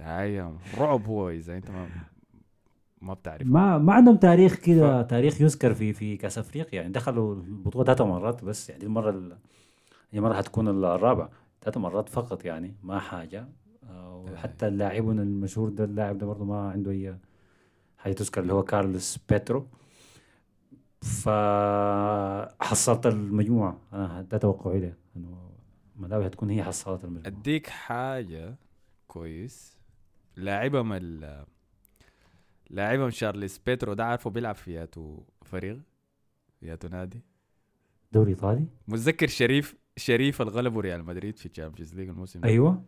هاي 0.00 0.40
رعب 0.78 1.06
هو 1.06 1.30
إذا 1.30 1.56
أنت 1.56 1.70
ما 1.70 1.88
ما 3.00 3.14
بتعرف 3.14 3.46
ما 3.46 3.78
ما 3.78 3.92
عندهم 3.92 4.16
تاريخ 4.16 4.54
كده 4.54 5.02
تاريخ 5.02 5.40
يذكر 5.40 5.74
في 5.74 5.92
في 5.92 6.16
كاس 6.16 6.38
افريقيا 6.38 6.80
يعني 6.80 6.92
دخلوا 6.92 7.34
البطولة 7.34 7.84
ثلاث 7.84 8.00
مرات 8.00 8.44
بس 8.44 8.70
يعني 8.70 8.84
المرة 8.84 9.10
ال- 9.10 9.38
هي 10.10 10.20
مرة 10.20 10.34
حتكون 10.34 10.68
الرابعة. 10.68 11.30
ثلاث 11.62 11.76
مرات 11.76 12.08
فقط 12.08 12.44
يعني 12.44 12.74
ما 12.82 12.98
حاجة. 12.98 13.48
وحتى 13.88 14.68
اللاعبون 14.68 15.20
المشهور 15.20 15.68
ده 15.68 15.84
اللاعب 15.84 16.18
ده 16.18 16.26
برضه 16.26 16.44
ما 16.44 16.70
عنده 16.70 16.90
أي 16.90 17.18
حاجة 17.98 18.12
تذكر 18.12 18.40
اللي 18.40 18.52
هو 18.52 18.62
كارلوس 18.62 19.18
بيترو. 19.28 19.66
فحصلت 21.02 22.56
المجموعة. 23.06 23.80
أنا 23.92 24.22
ده 24.22 24.38
توقعي 24.38 24.80
ده 24.80 24.96
إنه 25.16 25.50
ملاوي 25.96 26.26
هتكون 26.26 26.50
هي 26.50 26.64
حصلت 26.64 27.04
المجموعة. 27.04 27.26
أديك 27.26 27.66
حاجة 27.66 28.56
كويس. 29.06 29.78
لاعبهم 30.36 30.92
ال 30.92 31.44
لاعبهم 32.70 33.10
شارليس 33.10 33.58
بيترو 33.58 33.94
ده 33.94 34.04
عارفه 34.04 34.30
بيلعب 34.30 34.54
في 34.54 34.72
ياتو 34.72 35.22
فريق 35.44 35.80
ياتو 36.62 36.88
نادي. 36.88 37.20
دوري 38.12 38.30
إيطالي؟ 38.30 38.66
متذكر 38.88 39.26
شريف 39.26 39.76
شريف 39.96 40.42
الغلبوا 40.42 40.82
ريال 40.82 41.04
مدريد 41.04 41.36
في 41.36 41.46
ال 41.46 41.51
Champions 41.51 41.94
League 41.94 42.08
الموسم 42.08 42.40
ده؟ 42.40 42.48
أيوه. 42.48 42.84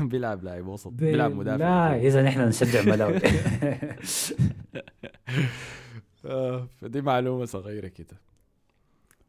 بيلعب 0.10 0.44
لاعب 0.44 0.66
وسط 0.66 0.92
بيلعب 0.92 1.34
مدافع 1.34 1.56
لا 1.56 2.00
إذا 2.06 2.22
نحن 2.22 2.40
نشجع 2.40 2.82
ملاوي 2.82 3.18
آه، 6.24 6.66
فدي 6.80 7.00
معلومة 7.00 7.44
صغيرة 7.44 7.88
كده. 7.88 8.16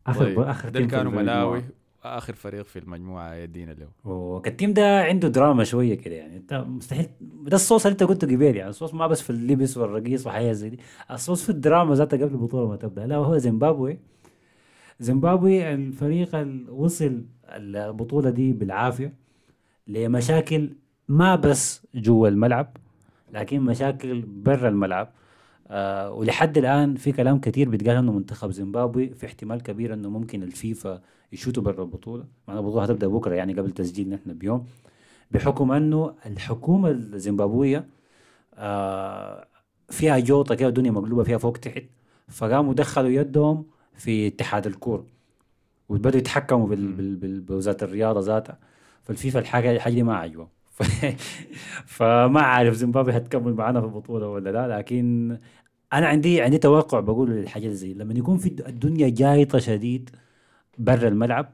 آخر 0.07 0.19
طيب 0.25 0.39
آخر 0.39 0.69
ده 0.69 0.85
كانوا. 0.85 1.11
ملاوي 1.11 1.61
آخر 2.03 2.33
فريق 2.35 2.65
في 2.65 2.79
المجموعة 2.79 3.33
يدينا 3.35 3.71
له 3.71 3.87
والتيم 4.11 4.73
ده 4.73 5.01
عنده 5.03 5.27
دراما 5.27 5.63
شوية 5.63 5.95
كده 5.95 6.15
يعني. 6.15 6.37
أنت 6.37 6.53
مستحيل 6.53 7.05
ده 7.21 7.55
الصوص 7.55 7.85
اللي 7.85 7.93
أنت 7.93 8.03
قلته 8.03 8.27
قبل 8.27 8.41
يعني 8.55 8.69
الصوص 8.69 8.93
ما 8.93 9.07
بس 9.07 9.21
في 9.21 9.29
اللبس 9.29 9.77
والرقيص 9.77 10.27
وحياه 10.27 10.53
زي 10.53 10.69
دي. 10.69 10.79
الصوص 11.11 11.43
في 11.43 11.49
الدراما 11.49 11.95
ذاتها 11.95 12.17
قبل 12.17 12.33
البطولة 12.33 12.67
ما 12.69 12.75
تبدأ. 12.75 13.07
لا 13.07 13.15
هو 13.15 13.37
زيمبابوي. 13.37 13.99
زيمبابوي 14.99 15.73
الفريق 15.73 16.35
اللي 16.35 16.71
وصل 16.71 17.25
البطولة 17.49 18.29
دي 18.29 18.53
بالعافية. 18.53 19.13
لمشاكل 19.91 20.69
ما 21.07 21.35
بس 21.35 21.87
جوا 21.95 22.27
الملعب 22.27 22.77
لكن 23.33 23.61
مشاكل 23.61 24.21
برا 24.21 24.69
الملعب. 24.69 25.09
آه 25.67 26.11
ولحد 26.11 26.57
الآن 26.57 26.95
في 26.95 27.11
كلام 27.11 27.39
كثير 27.39 27.69
بيتقال 27.69 27.97
إنه 27.97 28.11
منتخب 28.11 28.51
زيمبابوي 28.51 29.09
في 29.09 29.25
احتمال 29.25 29.63
كبير 29.63 29.93
إنه 29.93 30.09
ممكن 30.09 30.43
الفيفا 30.43 31.01
يشوتوا 31.33 31.63
برا 31.63 31.83
البطولة. 31.83 32.23
مع 32.47 32.57
البطوله 32.59 32.83
هتبدا 32.83 33.07
بكرة 33.07 33.35
يعني 33.35 33.53
قبل 33.53 33.71
تسجيل 33.71 34.09
نحن 34.09 34.33
بيوم. 34.33 34.65
بحكم 35.31 35.71
إنه 35.71 36.15
الحكومة 36.25 36.89
الزيمبابوية 36.89 37.85
آه 38.55 39.47
فيها 39.89 40.19
جوطة 40.19 40.55
كده 40.55 40.69
الدنيا 40.69 40.91
مقلوبة 40.91 41.23
فيها 41.23 41.37
فوق 41.37 41.57
تحت 41.57 41.83
فقاموا 42.27 42.73
دخلوا 42.73 43.09
يدهم 43.09 43.65
في 43.95 44.27
اتحاد 44.27 44.67
الكورة 44.67 45.05
وبدأوا 45.89 46.17
يتحكموا 46.17 46.67
بوزارة 47.47 47.83
الرياضة 47.83 48.19
ذاتها. 48.19 48.70
فالفيفا 49.03 49.39
الحاجة 49.39 49.71
الحاجة 49.71 49.93
دي 49.93 50.03
ما 50.03 50.15
عجبهم 50.15 50.47
فما 51.85 52.41
عارف 52.41 52.73
زيمبابوي 52.75 53.17
هتكمل 53.17 53.53
معانا 53.53 53.79
في 53.81 53.85
البطولة 53.85 54.27
ولا 54.27 54.49
لا 54.49 54.77
لكن 54.77 55.37
أنا 55.93 56.07
عندي 56.07 56.41
عندي 56.41 56.57
توقع 56.57 56.99
بقول 56.99 57.29
للحاجات 57.31 57.71
زي 57.71 57.93
لما 57.93 58.13
يكون 58.13 58.37
في 58.37 58.47
الدنيا 58.67 59.09
جايطة 59.09 59.59
شديد 59.59 60.09
برا 60.77 61.07
الملعب 61.07 61.53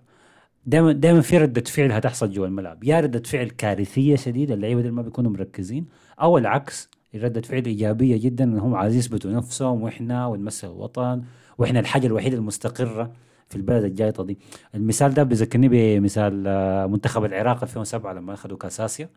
دائما 0.68 0.92
دائما 0.92 1.22
في 1.22 1.38
ردة 1.38 1.62
فعل 1.62 1.92
هتحصل 1.92 2.32
جوا 2.32 2.48
الملعب. 2.48 2.84
يا 2.84 3.00
ردة 3.00 3.20
فعل 3.20 3.50
كارثية 3.50 4.16
شديدة 4.16 4.54
اللعيبة 4.54 4.90
ما 4.92 5.02
بيكونوا 5.02 5.32
مركزين 5.32 5.86
أو 6.22 6.38
العكس 6.38 6.90
ردة 7.16 7.42
فعل 7.42 7.66
إيجابية 7.66 8.18
جدا 8.18 8.44
انهم 8.44 8.76
عايزين 8.76 9.00
يثبتوا 9.00 9.32
نفسهم 9.32 9.82
وإحنا 9.82 10.28
ونمثل 10.28 10.68
الوطن 10.68 11.24
وإحنا 11.58 11.80
الحاجة 11.80 12.08
الوحيدة 12.08 12.38
المستقرة. 12.38 13.12
في 13.50 13.56
البلد 13.56 13.84
الجايطه 13.84 14.24
دي 14.24 14.38
المثال 14.76 15.14
ده 15.14 15.24
بيذكرني 15.24 15.70
بمثال 15.70 16.44
آه، 16.48 16.86
منتخب 16.86 17.26
العراق 17.26 17.64
2007 17.64 18.14
لما 18.14 18.34
أخذوا 18.34 18.58
كاس 18.58 18.82
اسيا 18.82 19.10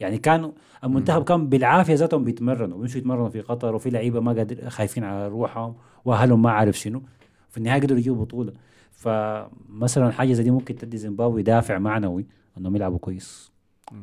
يعني 0.00 0.18
كانوا 0.18 0.52
المنتخب 0.84 1.24
كان 1.24 1.48
بالعافية 1.48 1.94
ذاتهم 1.94 2.24
بيتمرنوا 2.24 2.78
بيمشوا 2.78 3.00
يتمرنوا 3.00 3.28
في 3.28 3.40
قطر 3.40 3.74
وفي 3.74 3.90
لعيبة 3.90 4.20
ما 4.20 4.32
قادر 4.32 4.70
خايفين 4.70 5.04
على 5.04 5.28
روحهم 5.28 5.76
وأهلهم 6.04 6.42
ما 6.42 6.50
عارف 6.50 6.78
شنو. 6.78 7.02
في 7.48 7.58
النهاية 7.58 7.80
قدروا 7.80 7.98
يجيبوا 7.98 8.24
بطولة. 8.24 8.52
فمثلا 8.92 10.10
حاجة 10.10 10.32
زي 10.32 10.42
دي 10.42 10.50
ممكن 10.50 10.76
تدي 10.76 10.96
زيمبابوي 10.96 11.42
دافع 11.42 11.78
معنوي 11.78 12.26
إنهم 12.58 12.76
يلعبوا 12.76 12.98
كويس. 12.98 13.52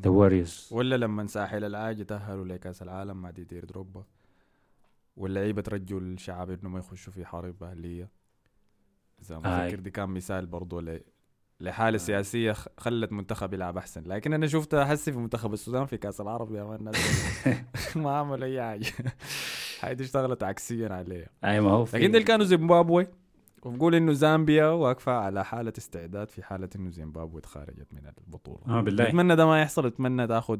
the 0.04 0.10
warriors 0.10 0.70
ولا 0.72 0.96
لما 0.96 1.28
ساحل 1.28 1.64
العاج 1.64 2.06
تأهلوا 2.06 2.46
لكأس 2.46 2.82
العالم 2.82 3.22
مع 3.22 3.30
ديدير 3.30 3.66
دروجبا. 3.66 4.04
واللعيبة 5.18 5.62
ترجوا 5.62 6.00
الشعب 6.00 6.50
انه 6.50 6.70
ما 6.70 6.80
يخشوا 6.80 7.14
في 7.14 7.26
حرب 7.26 7.64
أهلية. 7.64 8.10
إذا 9.22 9.40
ما 9.40 9.64
آي. 9.64 9.70
فكر 9.70 9.80
دي 9.80 9.92
كان 9.92 10.10
مثال 10.10 10.46
برضو 10.46 10.80
ل... 10.80 11.02
لحالة 11.60 11.98
سياسية 11.98 12.52
خ- 12.54 12.68
خلت 12.78 13.12
منتخب 13.12 13.54
يلعب 13.54 13.78
أحسن. 13.78 14.04
لكن 14.04 14.34
أنا 14.34 14.48
شفت 14.48 14.76
حسي 14.76 15.12
في 15.12 15.18
منتخب 15.18 15.54
السودان 15.54 15.86
في 15.86 15.98
كأس 15.98 16.22
العرب 16.22 16.56
يا 16.56 16.64
مان. 16.64 16.80
الناس 16.80 16.96
ما 17.96 18.12
عملوا 18.18 18.46
أي 18.48 18.62
حاجة. 18.62 18.86
هاي 19.82 19.98
اشتغلت 20.02 20.44
عكسيا 20.44 20.90
عليها 20.94 21.30
أي 21.44 21.62
ما 21.62 21.72
هو 21.72 21.86
لكن 21.94 22.12
دول 22.12 22.24
كانوا 22.24 22.46
زيمبابوي. 22.46 23.08
وبقول 23.64 23.96
إنه 23.96 24.14
زامبيا 24.14 24.66
واقفة 24.66 25.12
على 25.12 25.46
حالة 25.46 25.74
استعداد 25.78 26.30
في 26.30 26.44
حالة 26.44 26.70
إنه 26.76 26.90
زيمبابوي 26.90 27.42
تخرجت 27.42 27.94
من 27.94 28.12
البطولة. 28.28 28.62
آه 28.68 28.82
بالله. 28.82 29.08
أتمنى 29.10 29.36
ده 29.36 29.46
ما 29.46 29.62
يحصل. 29.62 29.86
أتمنى 29.86 30.28
تأخذ 30.28 30.60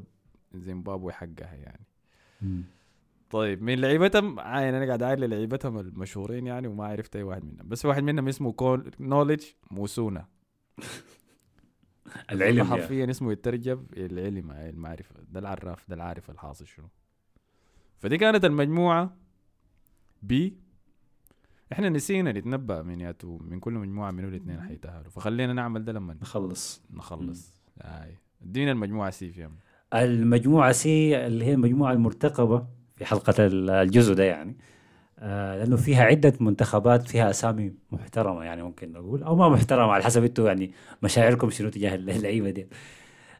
زيمبابوي 0.54 1.14
حقها 1.14 1.54
يعني. 1.54 1.86
مم. 2.42 2.64
طيب 3.32 3.62
من 3.62 3.80
لعيبتهم 3.80 4.40
عاين 4.40 4.74
أنا 4.74 4.86
قاعد 4.86 5.04
اعاين 5.04 5.20
لعيبتهم 5.20 5.80
المشهورين 5.80 6.48
يعني 6.48 6.68
وما 6.68 6.86
عرفت 6.86 7.16
أي 7.16 7.24
واحد 7.24 7.44
منهم. 7.44 7.70
بس 7.70 7.86
واحد 7.86 8.04
منهم 8.04 8.28
اسمه 8.28 8.52
كول 8.52 8.92
نولج 9.00 9.44
موسونا. 9.72 10.26
العلم 12.32 12.58
يعني. 12.58 12.70
حرفيا 12.70 13.10
اسمه 13.10 13.32
يترجم 13.32 13.86
العلم 13.98 14.52
المعرفه 14.52 15.16
ده 15.30 15.40
العراف 15.40 15.90
ده 15.90 15.96
العارف 15.96 16.30
الحاصل 16.30 16.68
شنو. 16.68 16.90
فدي 17.98 18.18
كانت 18.18 18.46
المجموعة 18.46 19.18
بي 20.22 20.58
إحنا 21.72 21.90
نسينا 21.90 22.32
نتنبأ 22.32 22.82
من 22.82 23.02
ياتو 23.02 23.38
من 23.38 23.60
كل 23.60 23.74
مجموعة 23.74 24.12
منو 24.12 24.28
الاثنين 24.28 24.62
حيتاهلوا 24.62 25.10
فخلينا 25.10 25.54
نعمل 25.54 25.86
ده 25.86 25.92
لما 25.92 26.14
نخلص. 26.14 26.82
نخلص. 26.94 27.54
هاي 27.82 28.18
ادينا 28.42 28.72
المجموعة 28.72 29.10
C 29.10 29.32
فيهم 29.32 29.56
المجموعة 29.94 30.72
C 30.72 31.28
اللي 31.28 31.46
هي 31.46 31.54
المجموعة 31.54 31.94
المرتقبة. 31.94 32.81
في 33.02 33.06
حلقة 33.08 33.34
ال- 33.46 33.70
الجزء 33.70 34.14
ده 34.14 34.24
يعني. 34.24 34.56
آه 35.20 35.58
لأنه 35.58 35.76
فيها 35.78 36.04
عدة 36.04 36.34
منتخبات 36.40 37.08
فيها 37.10 37.30
أسامي 37.30 37.74
محترمة 37.92 38.44
يعني 38.44 38.64
ممكن 38.64 38.92
نقول 38.94 39.24
أو 39.24 39.36
ما 39.36 39.50
محترمة 39.50 39.92
على 39.92 40.04
حسب 40.04 40.24
أنتوا 40.24 40.48
يعني 40.48 40.72
مشاعركم 41.04 41.50
شنو 41.50 41.70
تجاه 41.70 41.96
اللعيبة 41.96 42.50
دي. 42.50 42.68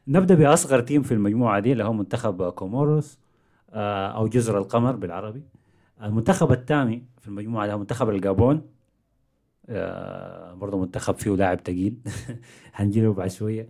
نبدأ 0.08 0.34
بأصغر 0.34 0.80
team 0.80 1.02
في 1.02 1.12
المجموعة 1.14 1.60
دي 1.60 1.72
اللي 1.72 1.84
هو 1.84 1.92
منتخب 1.92 2.48
كوموروس 2.50 3.18
آه 3.72 4.08
أو 4.08 4.28
جزر 4.28 4.58
القمر 4.58 4.96
بالعربي. 4.96 5.42
المنتخب 6.02 6.52
الثاني 6.52 7.04
في 7.20 7.28
المجموعة 7.28 7.66
ده 7.66 7.76
منتخب 7.76 8.08
الجابون. 8.10 8.62
آه 9.68 10.54
برضه 10.54 10.78
منتخب 10.80 11.14
فيه 11.18 11.30
لاعب 11.36 11.62
تقيل. 11.62 11.96
هنجيله 12.74 13.12
بعد 13.12 13.30
شوية. 13.30 13.68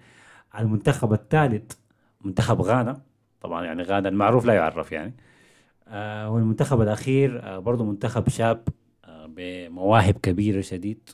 المنتخب 0.59 1.13
الثالث 1.13 1.73
منتخب 2.25 2.61
غانا. 2.61 3.01
طبعا 3.41 3.65
يعني 3.65 3.83
غانا 3.83 4.09
المعروف 4.09 4.45
لا 4.45 4.55
يعرف 4.55 4.93
يعني. 4.93 5.15
والمنتخب 6.29 6.81
الأخير 6.81 7.43
آه 7.43 7.59
برضه 7.59 7.85
منتخب 7.85 8.29
شاب 8.29 8.69
آه 9.05 9.27
بمواهب 9.27 10.15
كبيرة 10.15 10.61
شديد 10.61 11.11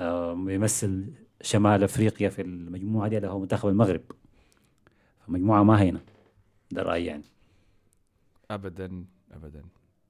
آه 0.00 0.34
بيمثل 0.34 1.12
شمال 1.42 1.84
أفريقيا 1.84 2.28
في 2.28 2.42
المجموعة 2.42 3.08
دي 3.08 3.16
اللي 3.16 3.28
هو 3.28 3.38
منتخب 3.38 3.68
المغرب. 3.68 4.02
فمجموعة 5.26 5.62
ما 5.62 5.80
هينة 5.80 6.00
ده 6.70 6.82
رأيي 6.82 7.04
يعني. 7.06 7.22
ابدا 8.50 9.04
ابدا. 9.32 9.62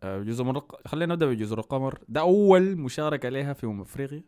آه، 0.03 0.23
جزر 0.23 0.45
مرق... 0.45 0.89
خلينا 0.89 1.15
نبدأ 1.15 1.27
بجزر 1.27 1.59
القمر 1.59 1.99
ده 2.09 2.21
أول 2.21 2.77
مشاركة 2.77 3.29
لها 3.29 3.53
في 3.53 3.77
أفريقيا. 3.81 4.23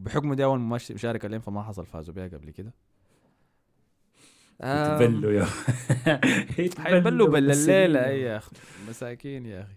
بحكم 0.00 0.34
دي 0.34 0.44
أول 0.44 0.58
مش- 0.60 0.92
مشاركة 0.92 1.28
لهم 1.28 1.40
فما 1.40 1.62
حصل 1.62 1.86
فازوا 1.86 2.14
بها 2.14 2.28
قبل 2.28 2.50
كده. 2.50 2.72
يتبلوا 4.64 5.32
يا 5.32 5.44
حيتبلوا 6.56 7.28
بل 7.28 7.46
بالسنين. 7.46 7.76
الليلة 7.76 8.06
اي 8.06 8.20
يا 8.20 8.36
أخي. 8.36 8.50
مساكين 8.88 9.46
يا 9.46 9.62
أخي. 9.62 9.74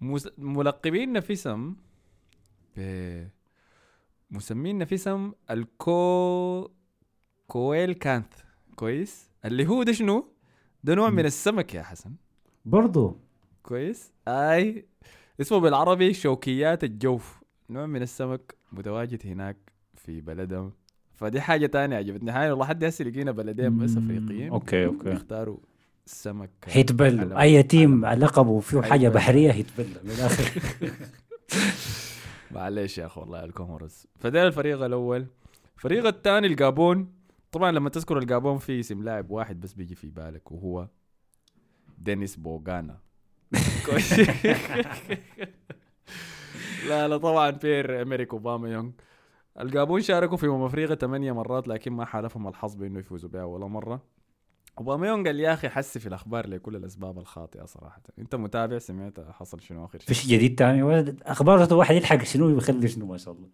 مس... 0.00 0.28
ملقبين 0.38 1.12
نفسهم 1.12 1.76
ب... 2.76 2.80
مسمين 4.30 4.78
نفسهم 4.78 5.34
الكو 5.50 6.70
كويل 7.46 7.92
كانث. 7.94 8.26
كويس؟ 8.76 9.30
اللي 9.44 9.66
هو 9.66 9.82
ده 9.82 9.92
شنو؟ 9.92 10.32
ده 10.84 10.94
نوع 10.94 11.10
من. 11.10 11.24
السمك 11.26 11.74
يا 11.74 11.82
حسن. 11.82 12.14
برضه 12.64 13.16
كويس؟ 13.62 14.12
آي. 14.28 14.86
اسمه 15.40 15.58
بالعربي 15.58 16.14
شوكيات 16.14 16.84
الجوف. 16.84 17.40
نوع 17.70 17.86
من 17.86 18.02
السمك 18.02 18.54
متواجد 18.72 19.26
هناك 19.26 19.56
في 19.94 20.20
بلدهم. 20.20 20.72
فدي 21.16 21.40
حاجة 21.40 21.66
تانية 21.66 21.96
عجبتني. 21.96 22.30
هاي 22.30 22.50
والله 22.50 22.64
حد 22.64 22.84
هسه 22.84 23.04
لقينا 23.04 23.30
بلدين 23.32 23.78
بس 23.78 23.96
أفريقيين 23.96 24.50
أوكي 24.50 24.86
أوكي. 24.86 25.10
يختاروا 25.10 25.58
السمك 26.06 26.50
هيتبلوا 26.64 27.40
أي 27.40 27.62
تيم 27.62 28.06
لقبه 28.06 28.60
فيه 28.60 28.80
حاجة 28.80 28.92
هيتبلوا. 28.92 29.14
بحرية 29.14 29.50
هيتبلى 29.52 30.00
من 30.04 30.10
الآخر. 30.10 30.60
معلش 32.54 32.98
يا 32.98 33.06
أخو 33.06 33.20
والله 33.20 33.44
الكوموروس 33.44 34.06
فده 34.18 34.46
الفريق 34.46 34.82
الأول. 34.82 35.26
الفريق 35.76 36.06
الثاني 36.06 36.46
الجابون. 36.46 37.12
طبعا 37.52 37.72
لما 37.72 37.90
تذكر 37.90 38.18
الجابون 38.18 38.58
في 38.58 38.80
اسم 38.80 39.02
لاعب 39.02 39.30
واحد 39.30 39.60
بس 39.60 39.72
بيجي 39.72 39.94
في 39.94 40.10
بالك 40.10 40.52
وهو 40.52 40.88
دينيس 41.98 42.36
بوغانا. 42.36 42.98
لا 46.88 47.08
لا 47.08 47.16
طبعا 47.16 47.50
بير 47.50 48.02
إمريك 48.02 48.32
أوباما 48.32 48.68
يونغ. 48.68 48.90
الجابون 49.60 50.00
شاركوا 50.00 50.36
في 50.36 50.46
أمم 50.46 50.62
أفريقيا 50.62 50.94
ثمانية 50.94 51.32
مرات 51.32 51.68
لكن 51.68 51.92
ما 51.92 52.04
حالفهم 52.04 52.48
الحظ 52.48 52.74
بأنه 52.74 52.98
يفوزوا 52.98 53.30
بها 53.30 53.44
ولا 53.44 53.66
مرة. 53.66 54.02
أوباما 54.78 55.06
يونغ 55.08 55.24
قال 55.24 55.40
يا 55.40 55.52
أخي 55.52 55.68
هسي 55.68 56.00
في 56.00 56.06
الأخبار 56.06 56.48
لكل 56.48 56.76
الأسباب 56.76 57.18
الخاطئة 57.18 57.64
صراحة. 57.64 58.02
أنت 58.18 58.34
متابع؟ 58.34 58.78
سمعت 58.78 59.20
حصل 59.20 59.60
شنو 59.60 59.84
آخر 59.84 59.98
شيء؟ 59.98 60.08
فيش 60.08 60.26
جديد 60.26 60.58
تاني؟ 60.58 60.82
ولا 60.82 61.16
أخبار 61.22 61.74
واحد 61.74 61.94
يلحق 61.94 62.22
شنو 62.22 62.56
يخلي 62.56 62.88
شنو 62.88 63.06
ما 63.06 63.16
شاء 63.16 63.34
الله. 63.34 63.48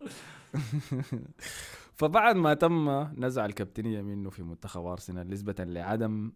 فبعد 1.99 2.37
ما 2.37 2.55
تم 2.55 2.91
نزع 3.17 3.45
الكابتنية 3.45 4.03
منه 4.03 4.31
في 4.31 4.43
منتخب 4.43 4.85
أرسنال 4.85 5.31
نسبة 5.31 5.55
لعدم 5.59 6.33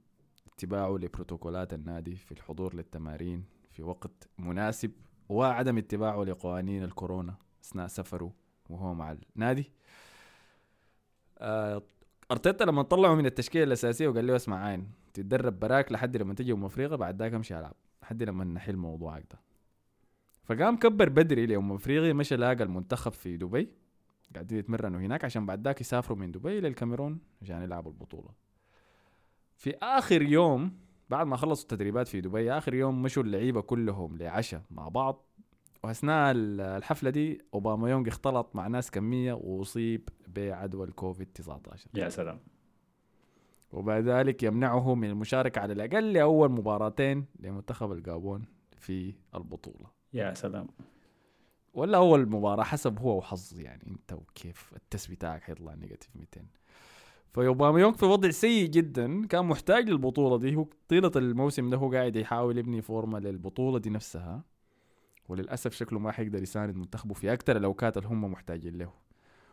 اتباعه 0.52 0.96
لبروتوكولات 0.96 1.72
النادي 1.74 2.16
في 2.16 2.32
الحضور 2.32 2.74
للتمارين 2.74 3.44
في 3.70 3.82
وقت 3.82 4.28
مناسب 4.38 4.90
وعدم 5.28 5.78
اتباعه 5.78 6.24
لقوانين 6.24 6.84
الكورونا 6.84 7.34
أثناء 7.64 7.86
سفره. 7.86 8.45
وهو 8.70 8.94
مع 8.94 9.16
النادي 9.36 9.72
آه، 11.38 11.82
أرتيتا 12.30 12.64
لما 12.64 12.82
طلعوا 12.82 13.14
من 13.14 13.26
التشكيلة 13.26 13.64
الأساسية 13.64 14.08
وقال 14.08 14.26
له 14.26 14.36
اسمع 14.36 14.64
عين 14.64 14.90
تتدرب 15.14 15.60
براك 15.60 15.92
لحد 15.92 16.16
لما 16.16 16.34
تجي 16.34 16.52
أم 16.52 16.64
أفريقيا 16.64 16.96
بعد 16.96 17.22
ذاك 17.22 17.34
امشي 17.34 17.58
ألعب 17.58 17.74
لحد 18.02 18.22
لما 18.22 18.44
نحل 18.44 18.76
موضوعك 18.76 19.24
ده. 19.32 19.38
فقام 20.44 20.76
كبر 20.76 21.08
بدري 21.08 21.46
لأم 21.46 21.72
أفريقيا 21.72 22.12
مشى 22.12 22.36
لاقى 22.36 22.62
المنتخب 22.62 23.12
في 23.12 23.36
دبي 23.36 23.68
قاعدين 24.34 24.58
يتمرنوا 24.58 25.00
هناك 25.00 25.24
عشان 25.24 25.46
بعد 25.46 25.64
ذاك 25.64 25.80
يسافروا 25.80 26.18
من 26.18 26.32
دبي 26.32 26.60
للكاميرون 26.60 27.18
عشان 27.42 27.62
يلعبوا 27.62 27.90
البطولة. 27.92 28.28
في 29.56 29.74
آخر 29.82 30.22
يوم 30.22 30.78
بعد 31.10 31.26
ما 31.26 31.36
خلصوا 31.36 31.62
التدريبات 31.62 32.08
في 32.08 32.20
دبي 32.20 32.52
آخر 32.52 32.74
يوم 32.74 33.02
مشوا 33.02 33.22
اللعيبة 33.22 33.60
كلهم 33.60 34.16
لعشاء 34.16 34.62
مع 34.70 34.88
بعض. 34.88 35.25
وأثناء 35.86 36.30
ال- 36.30 36.60
الحفلة 36.60 37.10
دي 37.10 37.42
أوباما 37.54 37.90
يونغ 37.90 38.08
اختلط 38.08 38.50
مع 38.54 38.66
ناس 38.66 38.90
كمية 38.90 39.32
وأصيب 39.32 40.08
بعدوى 40.28 40.86
الكوفيد 40.86 41.26
19 41.34 41.88
يا 41.94 42.08
سلام. 42.08 42.38
وبعد 43.72 44.08
ذلك 44.08 44.42
يمنعه 44.42 44.94
من 44.94 45.08
المشاركة 45.10 45.60
على 45.60 45.72
الأقل 45.72 46.12
لأول 46.12 46.50
مباراتين 46.50 47.24
لمنتخب 47.40 47.92
الجابون 47.92 48.44
في 48.76 49.14
البطولة. 49.34 49.86
يا 50.12 50.34
سلام. 50.34 50.66
ولا 51.74 51.98
أول 51.98 52.28
مباراة 52.30 52.64
حسب 52.64 52.98
هو 52.98 53.18
وحظ 53.18 53.60
يعني 53.60 53.86
أنت 53.86 54.12
وكيف 54.12 54.72
ال 54.76 54.83
test 54.83 55.10
بتاعك 55.10 55.42
حيطلع 55.42 55.74
negative 55.74 56.10
200 56.16 56.40
فيوباما 57.34 57.80
يونغ 57.80 57.96
في 57.96 58.04
وضع 58.04 58.30
سيء 58.30 58.68
جدا 58.68 59.26
كان 59.26 59.44
محتاج 59.44 59.88
للبطولة 59.90 60.38
دي. 60.38 60.56
هو 60.56 60.66
طيلة 60.88 61.10
الموسم 61.16 61.70
ده 61.70 61.76
هو 61.76 61.92
قاعد 61.92 62.16
يحاول 62.16 62.58
يبني 62.58 62.82
form 62.82 63.11
ة 63.11 63.18
للبطولة 63.18 63.78
دي 63.78 63.90
نفسها. 63.90 64.44
وللأسف 65.28 65.74
شكله 65.74 65.98
ما 65.98 66.12
حيقدر 66.12 66.42
يساند 66.42 66.76
منتخبه 66.76 67.14
في 67.14 67.32
أكثر 67.32 67.56
الأوقات 67.56 67.96
اللي 67.96 68.08
هم 68.08 68.24
محتاجين 68.32 68.78
له. 68.78 68.90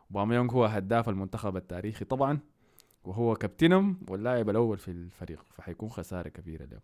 اوباما 0.10 0.36
يونغ 0.36 0.52
هو 0.54 0.66
هداف 0.66 1.10
المنتخب 1.10 1.58
التاريخي 1.58 2.06
طبعا 2.06 2.40
وهو 3.04 3.36
كابتنهم 3.36 3.98
واللاعب 4.10 4.50
الأول 4.50 4.78
في 4.78 4.92
الفريق 4.92 5.44
فحيكون 5.54 5.90
خسارة 5.90 6.30
كبيرة 6.30 6.66
له 6.66 6.80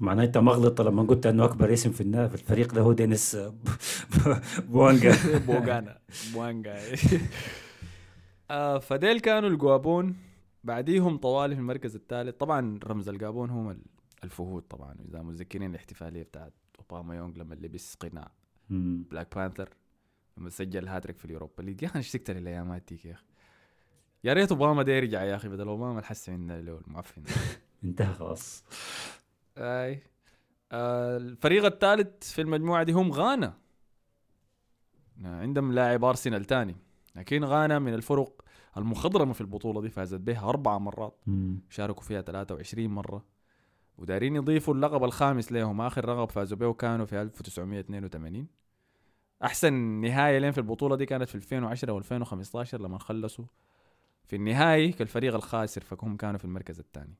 معناه 0.00 0.24
أنت 0.24 0.38
مغلط 0.38 0.80
لما 0.80 1.02
قلت 1.02 1.26
إنه 1.26 1.44
أكبر 1.44 1.72
اسم 1.72 1.90
في 1.90 2.28
في 2.28 2.34
الفريق 2.34 2.74
ده 2.74 2.80
هو 2.80 2.92
دينيس 2.92 3.36
بوانجا. 4.68 5.14
بوغانا 5.46 5.98
بوانجا. 6.34 6.78
آه 8.50 8.78
فديل 8.78 9.20
كانوا 9.20 9.48
الجابون. 9.48 10.16
بعديهم 10.64 11.16
طوالي 11.16 11.54
في 11.54 11.60
المركز 11.60 11.94
الثالث. 11.94 12.36
طبعا 12.36 12.78
رمز 12.84 13.08
الجابون 13.08 13.50
هم 13.50 13.70
ال- 13.70 13.82
الفهود 14.24 14.62
طبعا 14.62 14.94
إذا 15.08 15.22
متذكرين 15.22 15.70
الاحتفالية 15.70 16.22
بتاعت 16.22 16.52
أوباما 16.80 17.16
يونغ 17.16 17.36
لما 17.38 17.54
لبس 17.54 17.94
قناع. 17.94 18.30
مم. 18.70 19.04
Black 19.10 19.34
Panther 19.36 19.68
لما 20.36 20.50
سجل 20.50 20.88
هاتريك 20.88 21.18
في 21.18 21.24
ال 21.24 21.29
Europa 21.29 21.62
League. 21.62 21.82
يا 21.82 21.86
أخي 21.86 21.94
أنا 21.94 22.00
اشتقت 22.00 22.30
للأيامات 22.30 22.82
ديك 22.88 23.04
يا 23.04 23.12
أخي؟ 23.12 23.24
يا 24.24 24.32
ريت 24.32 24.52
أوباما 24.52 24.82
ده 24.82 24.92
يرجع 24.92 25.22
يا 25.22 25.36
أخي 25.36 25.48
بدل 25.48 25.68
أوباما 25.68 25.98
الهسي 25.98 26.30
عندنا 26.30 26.60
له 26.60 26.80
المعفن. 26.86 27.22
انتهى 27.84 28.14
خلاص. 28.14 28.64
أي. 29.58 30.02
آه 30.72 31.16
الفريق 31.16 31.64
الثالث 31.64 32.32
في 32.32 32.40
المجموعة 32.40 32.82
دي 32.82 32.92
هم 32.92 33.12
غانا. 33.12 33.54
عندهم 35.24 35.72
لاعب 35.72 36.04
أرسنال 36.04 36.44
تاني. 36.44 36.76
لكن 37.16 37.44
غانا 37.44 37.78
من 37.78 37.94
الفرق 37.94 38.44
المخضرمة 38.76 39.32
في 39.32 39.40
البطولة 39.40 39.80
دي 39.80 39.90
فازت 39.90 40.20
بها 40.20 40.48
أربع 40.48 40.78
مرات. 40.78 41.18
مم. 41.26 41.60
شاركوا 41.70 42.02
فيها 42.02 42.20
23 42.20 42.86
مرة. 42.90 43.24
ودارين 44.00 44.36
يضيفوا 44.36 44.74
اللقب 44.74 45.04
الخامس 45.04 45.52
لهم 45.52 45.80
آخر 45.80 46.10
لقب 46.10 46.30
فازوا 46.30 46.58
به 46.58 46.72
كانوا 46.72 47.06
في 47.06 47.22
1982 47.22 48.46
أحسن 49.44 49.72
نهاية 49.72 50.38
لين 50.38 50.52
في 50.52 50.58
البطولة 50.58 50.96
دي 50.96 51.06
كانت 51.06 51.28
في 51.28 51.34
2010 51.34 52.00
و2015 52.00 52.74
لما 52.74 52.98
خلصوا 52.98 53.44
في 54.26 54.36
النهائي 54.36 54.92
كالفريق 54.92 55.34
الخاسر 55.34 55.80
فهم 55.80 56.16
كانوا 56.16 56.38
في 56.38 56.44
المركز 56.44 56.78
الثاني. 56.78 57.14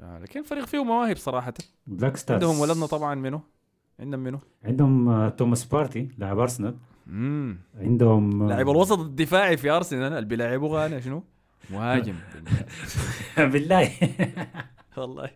آه 0.00 0.18
لكن 0.18 0.40
الفريق 0.40 0.66
فيه 0.66 0.84
مواهب 0.84 1.16
صراحة. 1.16 1.54
Black 1.86 2.16
Stars 2.16 2.44
عندهم 2.44 2.60
ولدنا 2.60 2.86
طبعا 2.86 3.14
منه 3.14 3.40
عندهم 4.00 4.20
منه 4.20 4.40
عندهم 4.64 5.08
آه، 5.08 5.28
توماس 5.28 5.64
بارتي 5.64 6.08
لاعب 6.18 6.38
أرسنال. 6.38 6.76
امم 7.08 7.58
عندهم 7.76 8.42
آه، 8.42 8.48
لاعب 8.48 8.68
الوسط 8.68 8.98
الدفاعي 8.98 9.56
في 9.56 9.70
أرسنال 9.70 10.12
اللي 10.12 10.24
بيلعبوا 10.28 10.78
غانا 10.78 11.00
شنو؟ 11.00 11.22
مهاجم. 11.70 12.14
بالله. 13.52 13.90
والله. 14.96 15.30